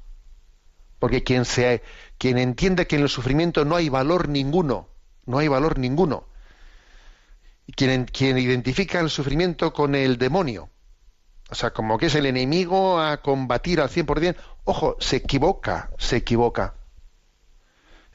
[0.99, 1.83] Porque quien, se,
[2.19, 4.89] quien entiende que en el sufrimiento no hay valor ninguno,
[5.25, 6.25] no hay valor ninguno,
[7.77, 10.71] quien, quien identifica el sufrimiento con el demonio,
[11.51, 16.17] o sea, como que es el enemigo a combatir al 100%, ojo, se equivoca, se
[16.17, 16.75] equivoca.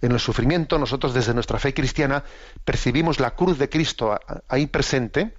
[0.01, 2.24] En el sufrimiento nosotros desde nuestra fe cristiana
[2.64, 5.34] percibimos la cruz de Cristo ahí presente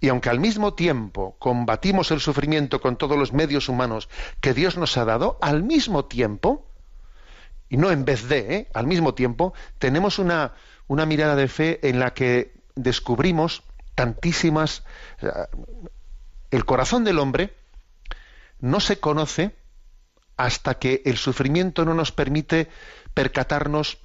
[0.00, 4.08] y aunque al mismo tiempo combatimos el sufrimiento con todos los medios humanos
[4.40, 6.66] que Dios nos ha dado, al mismo tiempo,
[7.68, 8.68] y no en vez de, ¿eh?
[8.74, 10.52] al mismo tiempo, tenemos una,
[10.86, 13.62] una mirada de fe en la que descubrimos
[13.94, 14.82] tantísimas...
[16.50, 17.52] El corazón del hombre
[18.60, 19.56] no se conoce
[20.36, 22.68] hasta que el sufrimiento no nos permite
[23.12, 23.98] percatarnos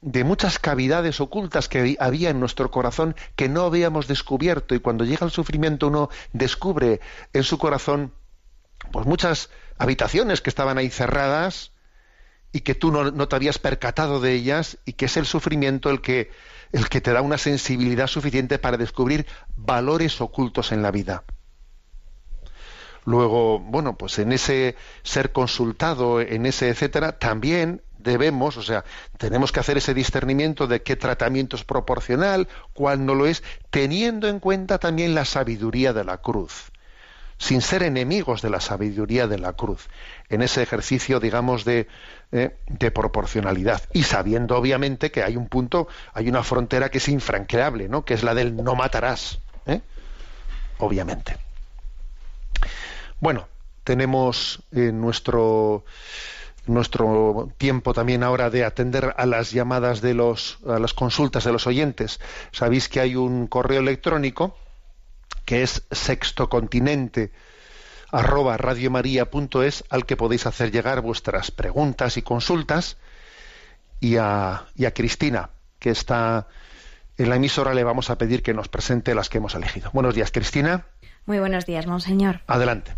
[0.00, 4.74] de muchas cavidades ocultas que había en nuestro corazón que no habíamos descubierto.
[4.74, 7.00] Y cuando llega el sufrimiento uno descubre
[7.34, 8.12] en su corazón
[8.92, 11.72] pues muchas habitaciones que estaban ahí cerradas
[12.52, 15.90] y que tú no, no, te habías percatado de ellas y que es el sufrimiento
[15.90, 16.30] el que,
[16.72, 21.24] el que te da una sensibilidad suficiente para descubrir valores ocultos en la vida.
[23.04, 28.84] Luego, bueno, pues en ese ser consultado, en ese etcétera, también debemos, o sea,
[29.18, 34.28] tenemos que hacer ese discernimiento de qué tratamiento es proporcional, cuál no lo es, teniendo
[34.28, 36.72] en cuenta también la sabiduría de la cruz,
[37.38, 39.88] sin ser enemigos de la sabiduría de la cruz,
[40.28, 41.86] en ese ejercicio, digamos, de,
[42.32, 47.08] eh, de proporcionalidad, y sabiendo obviamente que hay un punto, hay una frontera que es
[47.08, 48.04] infranqueable, ¿no?
[48.04, 49.80] que es la del no matarás, ¿eh?
[50.78, 51.36] obviamente.
[53.20, 53.48] Bueno,
[53.84, 55.84] tenemos en eh, nuestro
[56.66, 61.52] nuestro tiempo también ahora de atender a las llamadas de los a las consultas de
[61.52, 62.18] los oyentes.
[62.50, 64.56] Sabéis que hay un correo electrónico
[65.46, 67.32] que es sextocontinente
[68.12, 72.98] arroba radiomaria.es al que podéis hacer llegar vuestras preguntas y consultas
[74.00, 76.46] y a, y a Cristina que está
[77.16, 79.90] en la emisora le vamos a pedir que nos presente las que hemos elegido.
[79.92, 80.84] Buenos días, Cristina.
[81.24, 82.40] Muy buenos días, monseñor.
[82.46, 82.92] Adelante.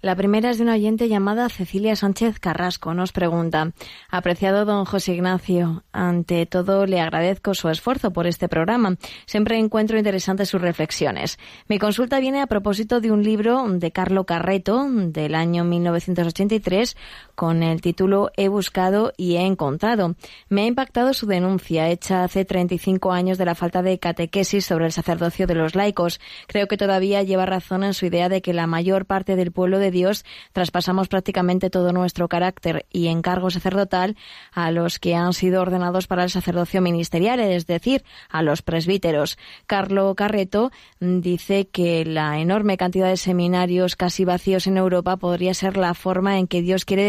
[0.00, 2.94] La primera es de una oyente llamada Cecilia Sánchez Carrasco.
[2.94, 3.72] Nos pregunta,
[4.08, 8.94] apreciado don José Ignacio, ante todo le agradezco su esfuerzo por este programa.
[9.26, 11.36] Siempre encuentro interesantes sus reflexiones.
[11.66, 16.96] Mi consulta viene a propósito de un libro de Carlo Carreto del año 1983
[17.38, 20.16] con el título He buscado y he encontrado.
[20.48, 24.86] Me ha impactado su denuncia hecha hace 35 años de la falta de catequesis sobre
[24.86, 26.20] el sacerdocio de los laicos.
[26.48, 29.78] Creo que todavía lleva razón en su idea de que la mayor parte del pueblo
[29.78, 34.16] de Dios, traspasamos prácticamente todo nuestro carácter y encargo sacerdotal
[34.50, 39.38] a los que han sido ordenados para el sacerdocio ministerial, es decir, a los presbíteros.
[39.68, 45.76] Carlo Carreto dice que la enorme cantidad de seminarios casi vacíos en Europa podría ser
[45.76, 47.04] la forma en que Dios quiere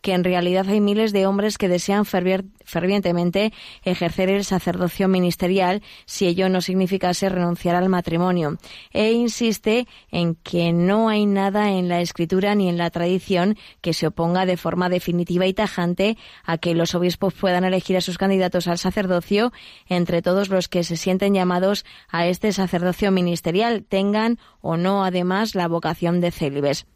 [0.00, 6.26] que en realidad hay miles de hombres que desean fervientemente ejercer el sacerdocio ministerial si
[6.26, 8.58] ello no significase renunciar al matrimonio.
[8.92, 13.94] E insiste en que no hay nada en la escritura ni en la tradición que
[13.94, 18.18] se oponga de forma definitiva y tajante a que los obispos puedan elegir a sus
[18.18, 19.52] candidatos al sacerdocio
[19.86, 25.54] entre todos los que se sienten llamados a este sacerdocio ministerial, tengan o no además
[25.54, 26.86] la vocación de célibes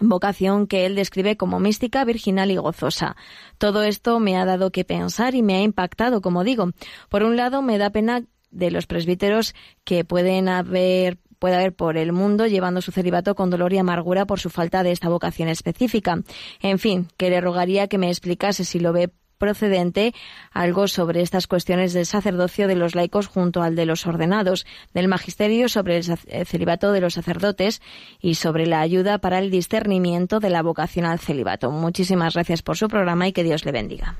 [0.00, 3.16] vocación que él describe como mística, virginal y gozosa.
[3.58, 6.70] Todo esto me ha dado que pensar y me ha impactado, como digo.
[7.08, 11.98] Por un lado, me da pena de los presbíteros que pueden haber puede haber por
[11.98, 15.50] el mundo llevando su celibato con dolor y amargura por su falta de esta vocación
[15.50, 16.22] específica.
[16.60, 20.14] En fin, que le rogaría que me explicase si lo ve procedente
[20.52, 25.08] algo sobre estas cuestiones del sacerdocio de los laicos junto al de los ordenados, del
[25.08, 27.82] magisterio sobre el celibato de los sacerdotes
[28.20, 31.70] y sobre la ayuda para el discernimiento de la vocación al celibato.
[31.70, 34.16] Muchísimas gracias por su programa y que Dios le bendiga.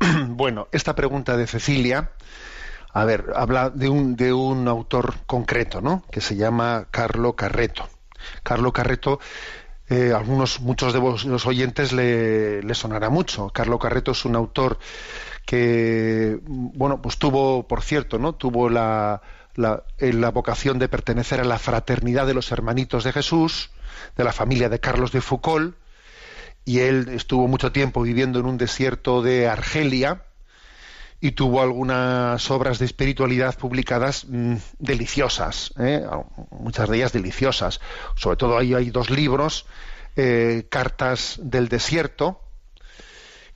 [0.28, 2.10] Bueno, esta pregunta de Cecilia
[2.94, 6.04] a ver, habla de un, de un autor concreto, ¿no?
[6.12, 7.88] Que se llama Carlo Carreto.
[8.44, 9.18] Carlo Carreto,
[9.88, 13.50] eh, algunos, muchos de los oyentes le, le sonará mucho.
[13.50, 14.78] Carlo Carreto es un autor
[15.44, 18.34] que, bueno, pues tuvo, por cierto, ¿no?
[18.34, 19.20] Tuvo la,
[19.56, 23.70] la, eh, la, vocación de pertenecer a la fraternidad de los hermanitos de Jesús,
[24.16, 25.76] de la familia de Carlos de Foucault,
[26.64, 30.22] y él estuvo mucho tiempo viviendo en un desierto de Argelia,
[31.24, 36.04] y tuvo algunas obras de espiritualidad publicadas mm, deliciosas, ¿eh?
[36.50, 37.80] muchas de ellas deliciosas.
[38.14, 39.64] Sobre todo ahí hay dos libros,
[40.16, 42.42] eh, Cartas del Desierto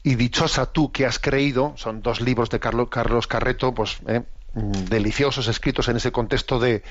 [0.02, 4.22] y Dichosa tú que has creído, son dos libros de Carlos, Carreto, pues ¿eh?
[4.54, 6.82] mm, deliciosos, escritos en ese contexto de,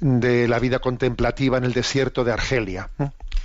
[0.00, 2.88] de la vida contemplativa en el desierto de Argelia.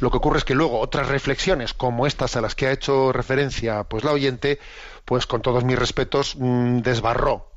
[0.01, 3.13] Lo que ocurre es que luego otras reflexiones como estas a las que ha hecho
[3.13, 4.59] referencia pues la oyente,
[5.05, 7.51] pues con todos mis respetos mm, desbarró,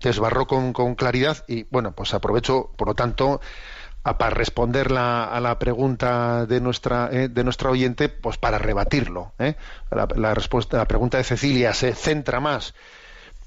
[0.00, 3.42] desbarró con, claridad y bueno, pues aprovecho, por lo tanto,
[4.02, 9.34] para responder a la pregunta de nuestra eh, de nuestra oyente, pues para rebatirlo.
[9.38, 9.56] ¿eh?
[9.90, 12.74] La, respuesta, la pregunta de Cecilia se centra más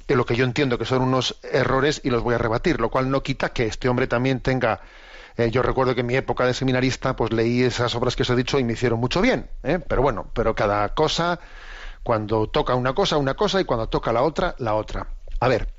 [0.08, 2.89] en lo que yo entiendo que son unos errores y los voy a rebatir, lo
[2.89, 4.82] cual no quita que este hombre también tenga
[5.38, 8.30] eh, yo recuerdo que en mi época de seminarista, pues leí esas obras que os
[8.30, 9.50] he dicho y me hicieron mucho bien.
[9.62, 11.40] Pero bueno, pero cada cosa,
[12.04, 15.08] cuando toca una cosa, una cosa, y cuando toca la otra, la otra.
[15.40, 15.70] A ver,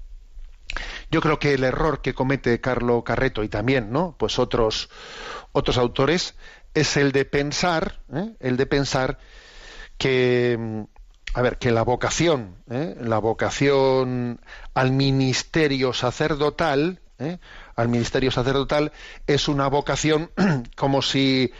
[1.10, 4.14] yo creo que el error que comete Carlo Carreto y también, ¿no?
[4.18, 4.90] Pues otros
[5.52, 6.34] otros autores
[6.74, 8.34] es el de pensar, ¿eh?
[8.40, 9.18] el de pensar
[9.96, 10.86] que
[11.34, 12.96] a ver, que la vocación, ¿eh?
[13.00, 14.40] la vocación
[14.74, 17.38] al ministerio sacerdotal, ¿eh?
[17.78, 18.92] Al ministerio sacerdotal
[19.26, 20.30] es una vocación
[20.76, 21.52] como si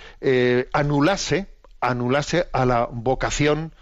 [0.73, 1.47] anulase,
[1.81, 3.73] anulase a la vocación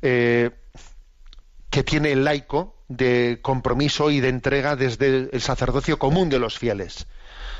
[0.00, 6.58] que tiene el laico de compromiso y de entrega desde el sacerdocio común de los
[6.58, 7.06] fieles.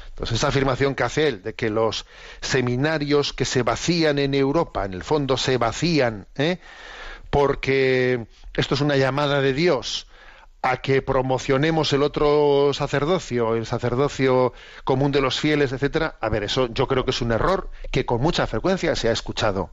[0.09, 2.05] Entonces, esa afirmación que hace él de que los
[2.41, 6.59] seminarios que se vacían en Europa, en el fondo se vacían, ¿eh?
[7.31, 10.08] porque esto es una llamada de Dios
[10.63, 14.53] a que promocionemos el otro sacerdocio, el sacerdocio
[14.85, 16.17] común de los fieles, etcétera.
[16.21, 19.13] A ver, eso yo creo que es un error que con mucha frecuencia se ha
[19.13, 19.71] escuchado.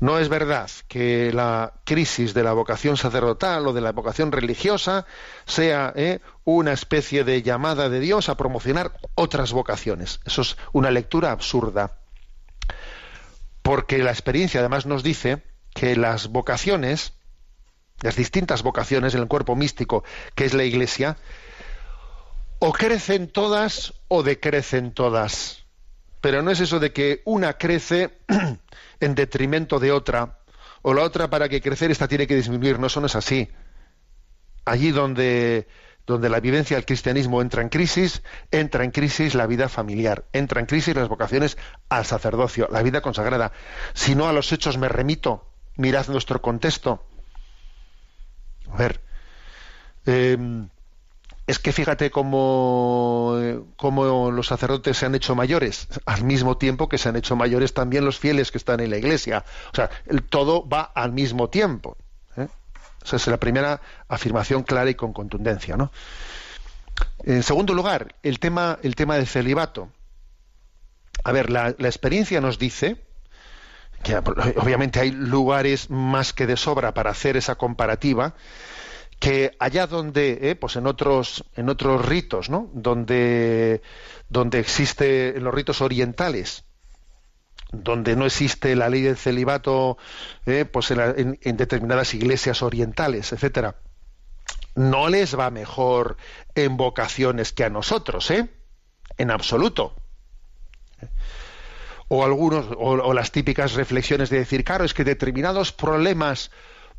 [0.00, 5.06] No es verdad que la crisis de la vocación sacerdotal o de la vocación religiosa
[5.46, 6.20] sea ¿eh?
[6.44, 10.20] una especie de llamada de Dios a promocionar otras vocaciones.
[10.24, 11.98] Eso es una lectura absurda.
[13.62, 17.14] Porque la experiencia además nos dice que las vocaciones,
[18.02, 21.16] las distintas vocaciones en el cuerpo místico que es la Iglesia,
[22.58, 25.64] o crecen todas o decrecen todas
[26.24, 28.16] pero no es eso de que una crece
[29.00, 30.38] en detrimento de otra,
[30.80, 33.50] o la otra para que crecer esta tiene que disminuir, no, eso no es así.
[34.64, 35.68] Allí donde,
[36.06, 40.60] donde la vivencia del cristianismo entra en crisis, entra en crisis la vida familiar, entra
[40.60, 41.58] en crisis las vocaciones
[41.90, 43.52] al sacerdocio, la vida consagrada.
[43.92, 47.04] Si no a los hechos me remito, mirad nuestro contexto.
[48.74, 49.00] A ver,
[50.04, 50.68] em,
[51.46, 53.38] es que fíjate cómo,
[54.32, 58.04] los sacerdotes se han hecho mayores, al mismo tiempo que se han hecho mayores también
[58.04, 59.44] los fieles que están en la iglesia.
[59.72, 59.90] O sea,
[60.28, 61.96] todo va al mismo tiempo.
[62.36, 62.48] ¿eh?
[63.04, 65.76] Esa es la primera afirmación clara y con contundencia.
[65.76, 65.92] ¿no?
[67.22, 69.90] En segundo lugar, el tema, el tema del celibato.
[71.22, 73.04] A ver, la experiencia nos dice
[74.04, 78.34] que obviamente hay lugares más que de sobra para hacer esa comparativa,
[79.18, 82.70] que allá donde, eh, pues en otros, en otros ritos, ¿no?
[82.74, 83.82] Donde,
[84.28, 86.64] donde existe, en los ritos orientales,
[87.72, 89.98] donde no existe la ley del celibato,
[90.46, 93.76] eh, pues en, determinadas iglesias orientales, etcétera,
[94.74, 96.16] no les va mejor
[96.54, 98.50] en vocaciones que a nosotros, ¿eh?
[99.16, 99.96] En absoluto.
[102.16, 106.50] O algunos, o las típicas reflexiones de decir, claro, es que determinados problemas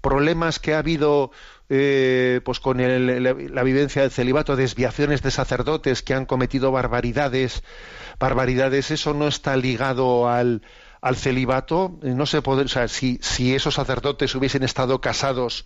[0.06, 1.32] problemas que ha habido
[1.68, 7.64] eh, pues con la, vivencia del celibato, desviaciones de sacerdotes que han cometido barbaridades,
[8.20, 10.62] barbaridades, eso no está ligado al,
[11.02, 15.66] al celibato, no se puede, o sea, si, si esos sacerdotes hubiesen estado casados,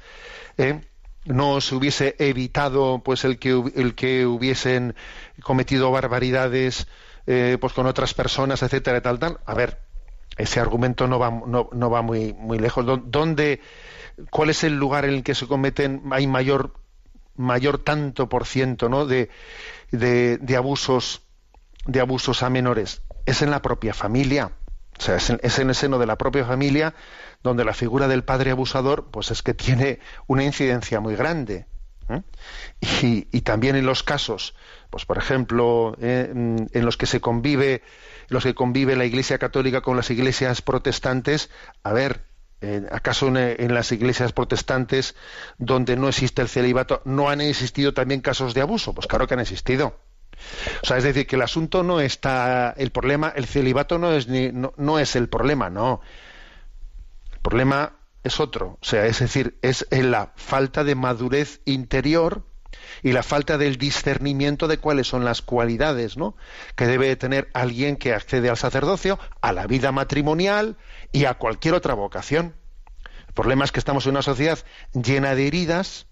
[0.58, 0.80] ¿eh?
[1.26, 4.96] no se hubiese evitado pues el que el que hubiesen
[5.44, 6.88] cometido barbaridades
[7.32, 9.40] eh, pues con otras personas, etcétera, tal, tal.
[9.46, 9.78] A ver,
[10.36, 12.84] ese argumento no va, no, no va muy, muy lejos.
[13.06, 13.62] ¿Dónde,
[14.32, 16.74] cuál es el lugar en el que se cometen, hay mayor,
[17.36, 19.06] mayor tanto por ciento ¿no?
[19.06, 19.30] de,
[19.92, 21.22] de, abusos,
[21.86, 23.04] de abusos a menores.
[23.28, 24.54] Es en la propia familia.
[24.98, 26.96] O sea, es en, el seno de la propia familia
[27.44, 31.68] donde la figura del padre abusador, pues es que tiene una incidencia muy grande.
[32.10, 32.24] ¿eh?
[33.32, 34.56] Y, también en los casos,
[34.90, 37.84] pues por ejemplo, eh, en los que se convive,
[38.28, 41.50] los que convive la Iglesia Católica con las iglesias protestantes,
[41.84, 42.30] a ver,
[42.92, 45.16] ¿Acaso en, las iglesias protestantes
[45.58, 48.94] donde no existe el celibato no han existido también casos de abuso?
[48.94, 49.98] Pues claro que han existido.
[50.84, 54.28] O sea, es decir, que el asunto no está, el problema, el celibato no es,
[54.28, 56.02] ni, no, es el problema, no.
[57.32, 58.78] El problema es otro.
[58.82, 62.46] O sea, es decir, es en la falta de madurez interior
[63.02, 66.36] y la falta del discernimiento de cuáles son las cualidades ¿no?
[66.76, 70.78] que debe tener alguien que accede al sacerdocio, a la vida matrimonial,
[71.12, 72.56] y a cualquier otra vocación.
[73.28, 74.60] El problema es que estamos en una sociedad
[74.94, 76.08] llena de heridas,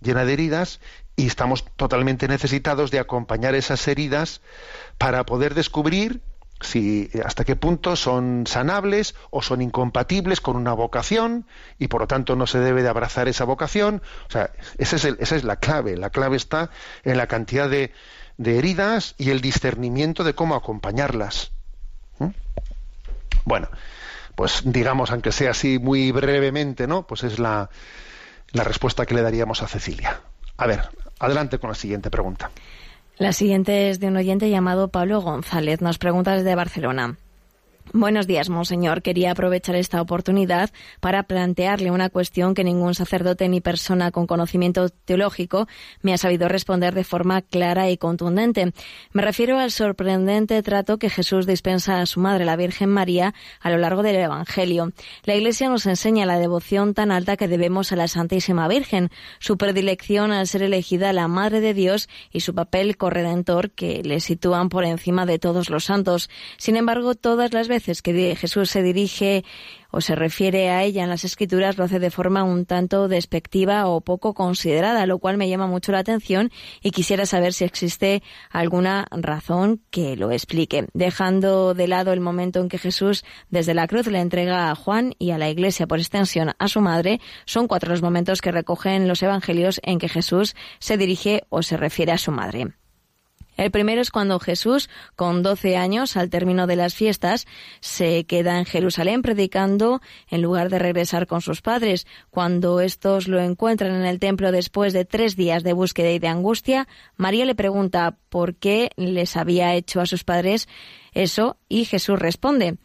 [0.00, 0.80] llena de heridas,
[1.16, 4.40] y estamos totalmente necesitados de acompañar esas heridas
[4.98, 6.20] para poder descubrir
[6.64, 11.46] si hasta qué punto son sanables o son incompatibles con una vocación
[11.78, 14.02] y por lo tanto no se debe de abrazar esa vocación.
[14.28, 15.96] O sea, esa es, la clave.
[15.96, 16.70] La clave está
[17.04, 17.92] en la cantidad de,
[18.44, 21.52] heridas y el discernimiento de cómo acompañarlas.
[22.18, 22.30] ¿Mm?
[23.44, 23.68] Bueno,
[24.34, 27.06] pues digamos, aunque sea así muy brevemente, ¿no?
[27.06, 27.70] Pues es la,
[28.52, 30.20] la respuesta que le daríamos a Cecilia.
[30.56, 30.88] A ver,
[31.18, 32.50] adelante con la siguiente pregunta.
[33.16, 35.80] La siguiente es de un oyente llamado Pablo González.
[35.80, 37.16] Nos pregunta desde Barcelona.
[37.96, 39.02] Buenos días, monseñor.
[39.02, 44.88] Quería aprovechar esta oportunidad para plantearle una cuestión que ningún sacerdote ni persona con conocimiento
[44.88, 45.68] teológico
[46.02, 48.72] me ha sabido responder de forma clara y contundente.
[49.12, 53.70] Me refiero al sorprendente trato que Jesús dispensa a su madre, la Virgen María, a
[53.70, 54.90] lo largo del Evangelio.
[55.22, 59.56] La Iglesia nos enseña la devoción tan alta que debemos a la Santísima Virgen, su
[59.56, 64.68] predilección al ser elegida la Madre de Dios y su papel corredentor que le sitúan
[64.68, 66.28] por encima de todos los santos.
[66.56, 69.44] Sin embargo, todas las veces que Jesús se dirige
[69.90, 73.86] o se refiere a ella en las escrituras lo hace de forma un tanto despectiva
[73.86, 76.50] o poco considerada, lo cual me llama mucho la atención
[76.82, 82.60] y quisiera saber si existe alguna razón que lo explique, dejando de lado el momento
[82.60, 85.98] en que Jesús desde la cruz le entrega a Juan y a la Iglesia por
[85.98, 90.56] extensión a su madre, son cuatro los momentos que recogen los evangelios en que Jesús
[90.80, 92.74] se dirige o se refiere a su madre.
[93.56, 97.46] El primero es cuando Jesús, con doce años, al término de las fiestas,
[97.80, 102.06] se queda en Jerusalén predicando en lugar de regresar con sus padres.
[102.30, 106.28] Cuando estos lo encuentran en el templo después de tres días de búsqueda y de
[106.28, 110.68] angustia, María le pregunta por qué les había hecho a sus padres
[111.14, 112.76] eso y Jesús responde,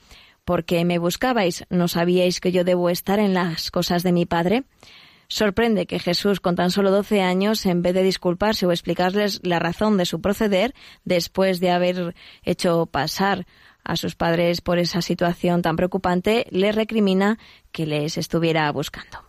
[0.45, 4.63] porque me buscabais, ¿no sabíais que yo debo estar en las cosas de mi Padre?
[5.31, 9.59] Sorprende que Jesús, con tan solo 12 años, en vez de disculparse o explicarles la
[9.59, 10.73] razón de su proceder,
[11.05, 13.45] después de haber hecho pasar
[13.83, 17.37] a sus padres por esa situación tan preocupante, les recrimina
[17.71, 19.19] que les estuviera buscando.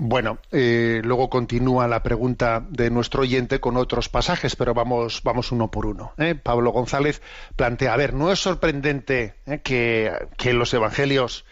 [0.00, 5.50] Bueno, eh, luego continúa la pregunta de nuestro oyente con otros pasajes, pero vamos, vamos
[5.50, 6.12] uno por uno.
[6.18, 6.36] ¿eh?
[6.36, 7.20] Pablo González
[7.56, 9.58] plantea, a ver, no es sorprendente ¿eh?
[9.64, 11.44] que, que los evangelios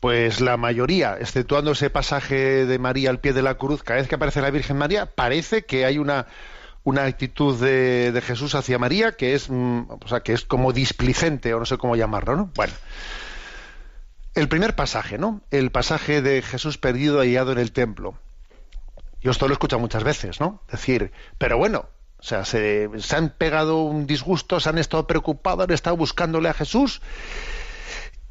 [0.00, 4.08] pues la mayoría, exceptuando ese pasaje de María al pie de la cruz, cada vez
[4.08, 6.26] que aparece la Virgen María, parece que hay una,
[6.84, 11.54] una actitud de, Jesús hacia María que es, mm, o sea, que es como displicente,
[11.54, 12.50] o no sé cómo llamarlo, ¿no?
[12.54, 12.72] Bueno.
[14.34, 15.40] El primer pasaje, ¿no?
[15.50, 18.18] El pasaje de Jesús perdido hallado en el templo.
[19.22, 20.60] Yo esto lo he escuchado muchas veces, ¿no?
[20.70, 21.86] Decir, pero bueno,
[22.18, 26.50] o sea, se, se han pegado un disgusto, se han estado preocupados, han estado buscándole
[26.50, 27.00] a Jesús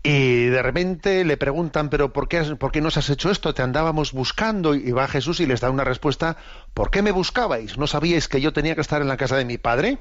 [0.05, 3.55] y de repente le preguntan, pero ¿por qué, ¿por qué nos has hecho esto?
[3.55, 4.75] Te andábamos buscando.
[4.75, 6.37] Y va Jesús y les da una respuesta,
[6.75, 7.79] ¿por qué me buscabais?
[7.79, 9.97] ¿No sabíais que yo tenía que estar en la casa de mi padre?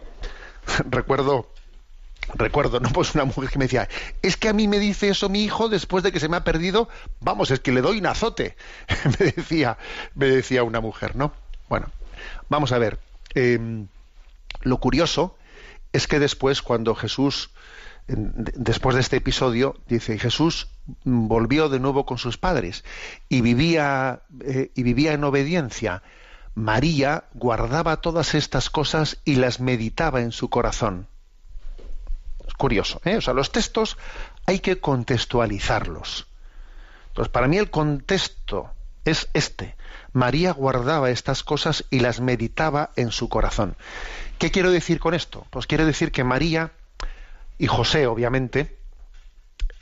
[0.91, 1.51] recuerdo,
[2.35, 2.91] recuerdo, ¿no?
[2.91, 3.89] Pues una mujer que me decía,
[4.21, 6.45] es que a mí me dice eso mi hijo después de que se me ha
[6.45, 6.91] perdido,
[7.21, 8.57] vamos, es que le doy un azote.
[9.19, 9.79] me, decía,
[10.15, 11.33] me decía una mujer, ¿no?
[11.71, 11.87] Bueno,
[12.51, 12.99] vamos a ver.
[13.35, 13.89] Em,
[14.61, 15.39] lo curioso
[15.95, 17.49] es que después, cuando Jesús
[18.07, 20.69] después de este episodio, dice, Jesús
[21.05, 22.85] volvió de nuevo con sus padres
[23.29, 26.03] y vivía, eh, y vivía en obediencia.
[26.55, 31.09] María guardaba todas estas cosas y las meditaba en su corazón.
[32.47, 33.17] Es curioso, ¿eh?
[33.17, 33.97] O sea, los textos
[34.47, 36.27] hay que contextualizarlos.
[37.09, 38.71] Entonces, para mí el contexto
[39.05, 39.77] es este.
[40.13, 43.77] María guardaba estas cosas y las meditaba en su corazón.
[44.39, 45.47] ¿Qué quiero decir con esto?
[45.51, 46.73] Pues quiero decir que María
[47.59, 48.79] y José, obviamente,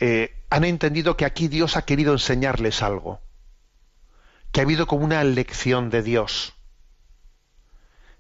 [0.01, 3.20] eh, han entendido que aquí Dios ha querido enseñarles algo,
[4.51, 6.55] que ha habido como una lección de Dios.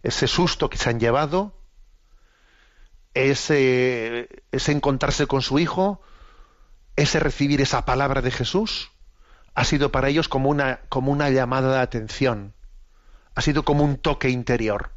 [0.02, 1.58] Ese susto que se han llevado,
[3.14, 6.00] ese, ese encontrarse con su hijo,
[6.96, 8.90] ese recibir esa palabra de Jesús,
[9.54, 12.54] ha sido para ellos como una, como una llamada de atención,
[13.34, 14.92] ha sido como un toque interior.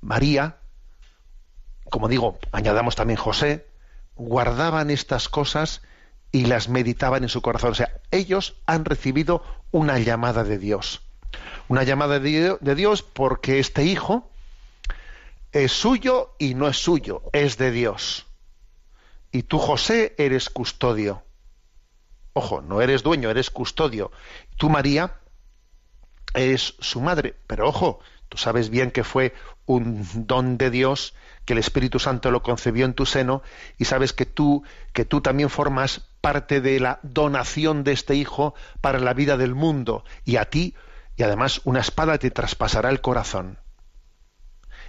[0.00, 0.58] María,
[1.90, 3.66] como digo, añadamos también José,
[4.16, 5.82] guardaban estas cosas
[6.30, 7.72] y las meditaban en su corazón.
[7.72, 11.02] O sea, ellos han recibido una llamada de Dios.
[11.68, 14.28] Una llamada de Dios porque este hijo
[15.52, 18.26] es suyo y no es suyo, es de Dios.
[19.30, 21.22] Y tú, José, eres custodio.
[22.34, 24.10] Ojo, no eres dueño, eres custodio.
[24.56, 25.18] Tú, María,
[26.34, 27.36] eres su madre.
[27.46, 29.34] Pero ojo, tú sabes bien que fue
[29.66, 31.14] un don de Dios
[31.44, 33.42] que el Espíritu Santo lo concebió en tu seno
[33.78, 34.62] y sabes que tú
[34.92, 39.54] que tú también formas parte de la donación de este hijo para la vida del
[39.54, 40.74] mundo y a ti
[41.16, 43.58] y además una espada te traspasará el corazón.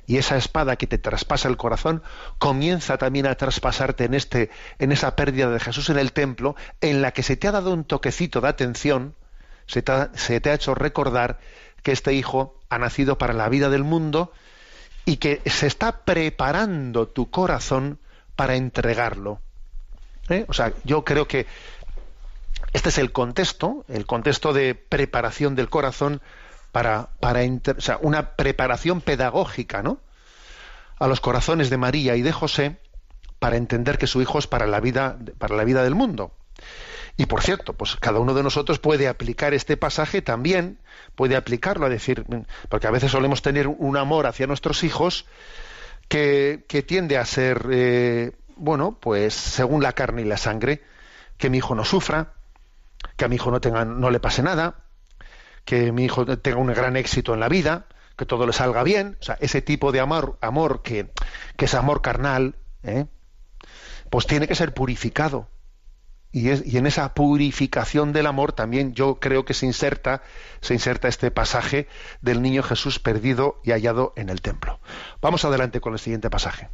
[0.06, 2.04] Y esa espada que te traspasa el corazón
[2.38, 7.02] comienza también a traspasarte en este en esa pérdida de Jesús en el templo en
[7.02, 9.16] la que se te ha dado un toquecito de atención,
[9.66, 11.40] se te ha, se te ha hecho recordar
[11.84, 14.34] que este hijo ha nacido para la vida del mundo
[15.06, 18.00] y que se está preparando tu corazón
[18.36, 19.40] para entregarlo.
[20.30, 20.46] ¿Eh?
[20.48, 21.46] O sea, yo creo que
[22.72, 26.22] este es el contexto, el contexto de preparación del corazón
[26.72, 30.00] para, para o sea, una preparación pedagógica, ¿no?
[30.98, 32.78] A los corazones de María y de José
[33.40, 36.32] para entender que su hijo es para la vida, para la vida del mundo.
[37.16, 40.80] Y por cierto, pues cada uno de nosotros puede aplicar este pasaje también,
[41.16, 42.26] puede aplicarlo a decir,
[42.70, 45.26] porque a veces solemos tener un amor hacia nuestros hijos
[46.08, 50.82] que, que tiende a ser eh, bueno, pues según la carne y la sangre,
[51.38, 52.34] que mi hijo no sufra,
[53.18, 54.76] que a mi hijo no, tenga, no le pase nada,
[55.66, 57.86] que mi hijo tenga un gran éxito en la vida,
[58.18, 61.12] que todo le salga bien, o sea, ese tipo de amor, amor que,
[61.58, 63.06] que es amor carnal, ¿eh?
[64.10, 65.48] pues tiene que ser purificado.
[66.36, 70.24] Y, en esa purificación del amor también yo creo que se inserta,
[70.62, 71.88] se inserta este pasaje
[72.22, 74.80] del niño Jesús perdido y hallado en el templo.
[75.22, 76.70] Vamos adelante con el siguiente pasaje.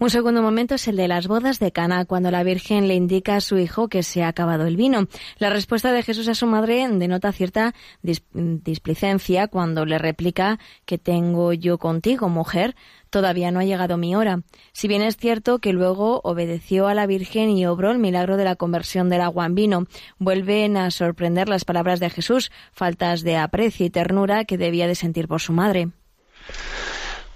[0.00, 3.36] Un segundo momento es el de las bodas de Cana, cuando la Virgen le indica
[3.36, 5.06] a su hijo que se ha acabado el vino.
[5.38, 11.52] La respuesta de Jesús a su madre denota cierta displicencia cuando le replica que tengo
[11.52, 12.74] yo contigo, mujer,
[13.10, 14.42] todavía no ha llegado mi hora.
[14.72, 18.44] Si bien es cierto que luego obedeció a la Virgen y obró el milagro de
[18.44, 19.86] la conversión del agua en vino,
[20.18, 24.96] vuelven a sorprender las palabras de Jesús, faltas de aprecio y ternura que debía de
[24.96, 25.90] sentir por su madre.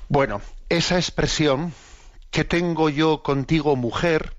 [0.09, 1.73] Bueno, esa expresión
[2.31, 4.35] ¿Qué tengo yo contigo, mujer?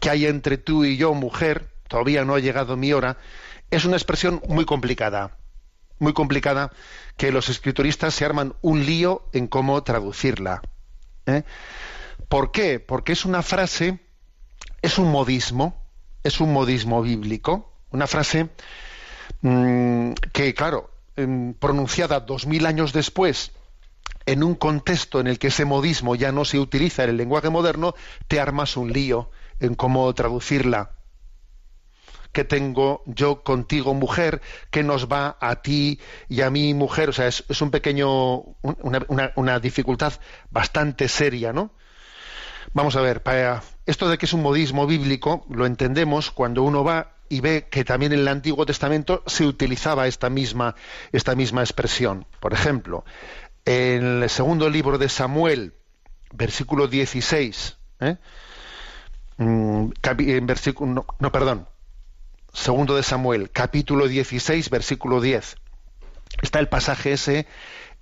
[0.00, 1.68] ¿Qué hay entre tú y yo, mujer?
[1.88, 3.16] Todavía no ha llegado mi hora.
[3.70, 5.36] Es una expresión muy complicada,
[5.98, 6.70] muy complicada,
[7.16, 10.62] que los escrituristas se arman un lío en cómo traducirla.
[11.26, 11.42] ¿eh?
[12.28, 12.80] ¿Por qué?
[12.80, 13.98] Porque es una frase,
[14.82, 15.82] es un modismo,
[16.22, 18.48] es un modismo bíblico, una frase
[19.40, 20.90] mmm, que, claro,
[21.58, 23.52] pronunciada dos mil años después
[24.26, 27.50] en un contexto en el que ese modismo ya no se utiliza en el lenguaje
[27.50, 27.94] moderno,
[28.28, 30.92] te armas un lío en cómo traducirla.
[32.32, 34.40] ¿Qué tengo yo contigo, mujer?
[34.70, 37.10] ¿Qué nos va a ti y a mí, mujer?
[37.10, 40.14] O sea, es, un pequeño, una, una, dificultad
[40.50, 41.70] bastante seria, ¿no?
[42.72, 46.82] Vamos a ver, para esto de que es un modismo bíblico lo entendemos cuando uno
[46.82, 50.74] va y ve que también en el Antiguo Testamento se utilizaba esta misma,
[51.12, 52.26] esta misma expresión.
[52.40, 53.04] Por ejemplo,
[53.64, 55.74] en el segundo libro de Samuel,
[56.32, 58.16] versículo 16, ¿eh?
[59.36, 61.66] Mm, en versículo, no, perdón,
[62.52, 65.56] segundo de Samuel, capítulo 16, versículo 10.
[66.42, 67.46] Está el pasaje ese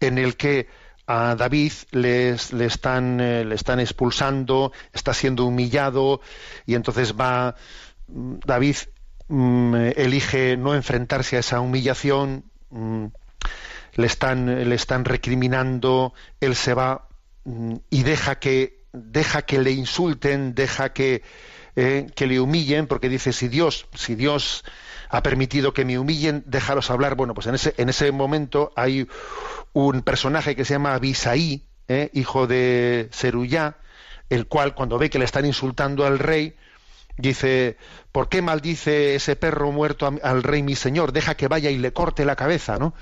[0.01, 0.69] en el que
[1.07, 6.21] a David les, le, están, eh, le están expulsando, está siendo humillado
[6.67, 7.57] y entonces va
[8.09, 8.77] mm, David
[9.29, 12.45] mm, elige no enfrentarse a esa humillación,
[13.95, 17.09] le están, le están recriminando, él se va
[17.45, 21.23] mm, y deja que, deja que le insulten, deja que,
[21.77, 24.65] eh, que le humillen, porque dice, si Dios, si Dios
[25.09, 27.17] ha permitido que me humillen, déjalos hablar.
[27.17, 29.07] Bueno, pues en ese, en ese momento hay
[29.75, 33.77] un personaje que se llama Abisaí, eh, hijo de Seruyá,
[34.31, 36.57] el cual cuando ve que le están insultando al rey,
[37.19, 37.77] dice,
[38.11, 41.13] ¿por qué maldice ese perro muerto al rey mi señor?
[41.13, 42.95] Deja que vaya y le corte la cabeza, ¿no?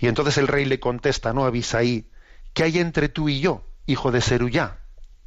[0.00, 1.44] Y entonces el rey le contesta, ¿no?
[1.44, 2.06] A Abisaí,
[2.54, 4.78] ¿qué hay entre tú y yo, hijo de Seruyá?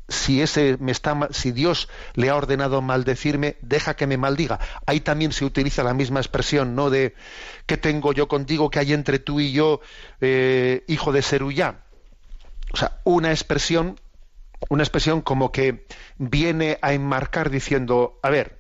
[0.09, 4.59] Si ese me está, si Dios le ha ordenado maldecirme, deja que me maldiga.
[4.85, 6.89] Ahí también se utiliza la misma expresión, ¿no?
[6.89, 7.15] De
[7.67, 8.69] ¿qué tengo yo contigo?
[8.69, 9.79] ¿Qué hay entre tú y yo,
[10.19, 11.83] eh, hijo de Seruyá?
[12.73, 13.99] O sea, una expresión,
[14.69, 15.85] una expresión como que
[16.17, 18.59] viene a enmarcar diciendo, a ver,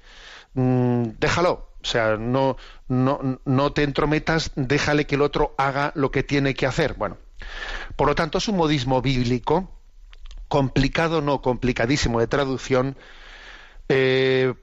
[0.53, 2.57] mm, déjalo, o sea, no,
[2.87, 6.93] no, no te entrometas, déjale que el otro haga lo que tiene que hacer.
[6.93, 7.17] Bueno,
[7.95, 9.69] por lo tanto, es un modismo bíblico,
[10.47, 12.97] complicado, no complicadísimo de traducción.
[13.89, 14.53] Eh,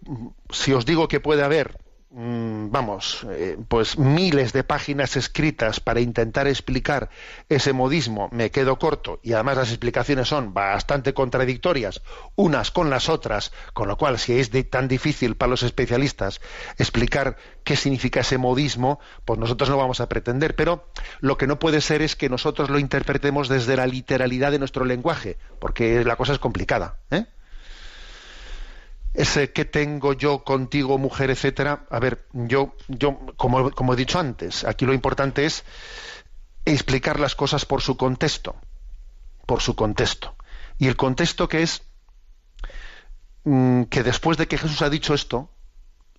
[0.50, 1.78] si os digo que puede haber
[2.12, 7.08] vamos, eh, pues miles de páginas escritas para intentar explicar
[7.48, 12.02] ese modismo, me quedo corto y además las explicaciones son bastante contradictorias
[12.34, 16.40] unas con las otras, con lo cual si es tan difícil para los especialistas
[16.78, 20.90] explicar qué significa ese modismo, pues nosotros no vamos a pretender, pero
[21.20, 24.84] lo que no puede ser es que nosotros lo interpretemos desde la literalidad de nuestro
[24.84, 26.98] lenguaje, porque la cosa es complicada.
[27.12, 27.26] ¿eh?
[29.14, 31.84] Ese que tengo yo contigo, mujer, etcétera.
[31.90, 35.64] A ver, yo, yo, como, he dicho antes, aquí lo importante es
[36.64, 38.56] explicar las cosas por su contexto,
[39.46, 40.36] por su contexto.
[40.78, 41.82] Y el contexto que es
[43.44, 45.50] mm, que después de que Jesús ha dicho esto,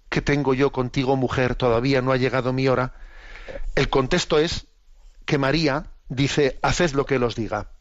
[0.10, 2.94] que tengo yo contigo, mujer, todavía no ha llegado mi hora,
[3.76, 4.68] el contexto es
[5.26, 7.72] que María dice, haced lo que él os diga.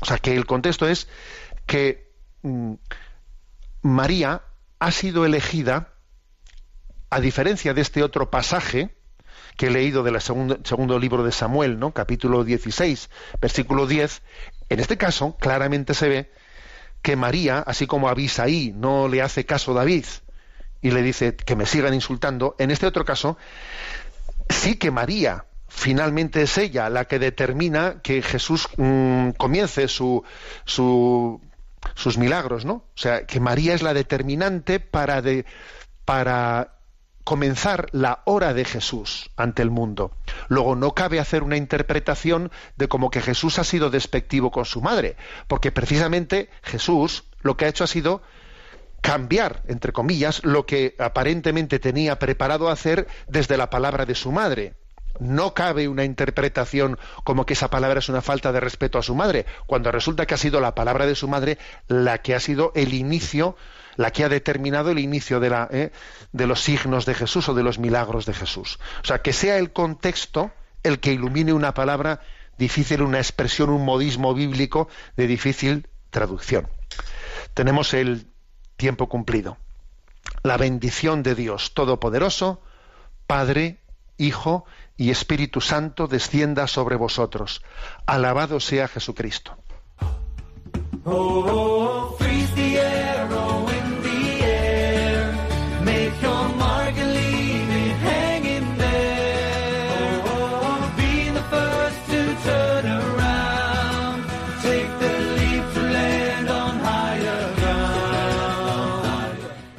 [0.00, 1.08] O sea, que el contexto es
[1.66, 2.10] que
[2.42, 2.74] mm,
[3.82, 4.42] María
[4.78, 5.88] ha sido elegida,
[7.10, 8.96] a diferencia de este otro pasaje
[9.56, 11.92] que he leído del segundo, libro de Samuel, ¿no?
[11.92, 13.10] capítulo 16,
[13.40, 14.22] versículo 10,
[14.68, 16.32] en este caso claramente se ve
[17.02, 20.04] que María, así como Abisaí no le hace caso a David
[20.80, 23.36] y le dice que me sigan insultando, en este otro caso
[24.48, 30.24] sí que María finalmente es ella la que determina que Jesús mm, comience su,
[30.64, 31.40] su,
[31.94, 32.72] sus milagros, ¿no?
[32.72, 35.22] O sea, que María es la determinante para,
[36.04, 36.78] para
[37.24, 40.12] comenzar la hora de Jesús ante el mundo.
[40.48, 44.80] Luego no cabe hacer una interpretación de como que Jesús ha sido despectivo con su
[44.80, 45.16] madre,
[45.46, 48.22] porque precisamente Jesús lo que ha hecho ha sido
[49.02, 54.74] cambiar, entre comillas, lo que aparentemente tenía preparado hacer desde la palabra de su madre.
[55.18, 59.14] No cabe una interpretación como que esa palabra es una falta de respeto a su
[59.14, 62.72] madre, cuando resulta que ha sido la palabra de su madre la que ha sido
[62.74, 63.56] el inicio,
[63.96, 65.92] la que ha determinado el inicio ¿eh?
[66.32, 68.78] de los signos de Jesús o de los milagros de Jesús.
[69.02, 70.52] O sea, que sea el contexto
[70.84, 72.20] el que ilumine una palabra
[72.58, 76.68] difícil, una expresión, un modismo bíblico de difícil traducción.
[77.54, 78.28] Tenemos el
[78.76, 79.56] tiempo cumplido.
[80.42, 82.62] La bendición de Dios Todopoderoso,
[83.26, 83.78] Padre,
[84.18, 84.66] Hijo
[84.96, 87.62] y Espíritu Santo descienda sobre vosotros.
[88.06, 89.56] Alabado sea Jesucristo.
[91.04, 92.16] Oh,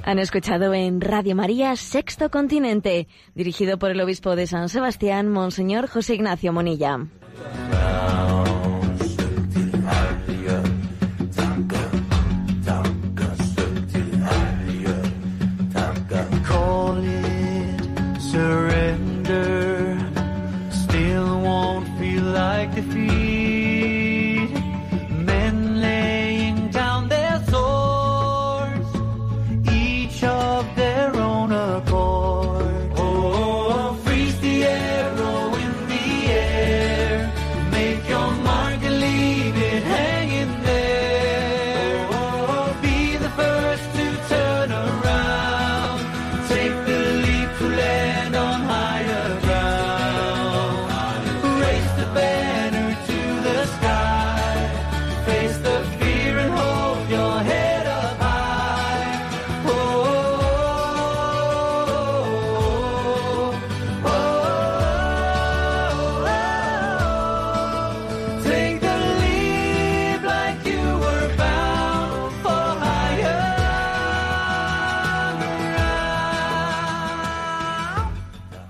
[0.09, 5.87] Han escuchado en Radio María Sexto Continente, dirigido por el obispo de San Sebastián, Monseñor
[5.87, 7.05] José Ignacio Monilla.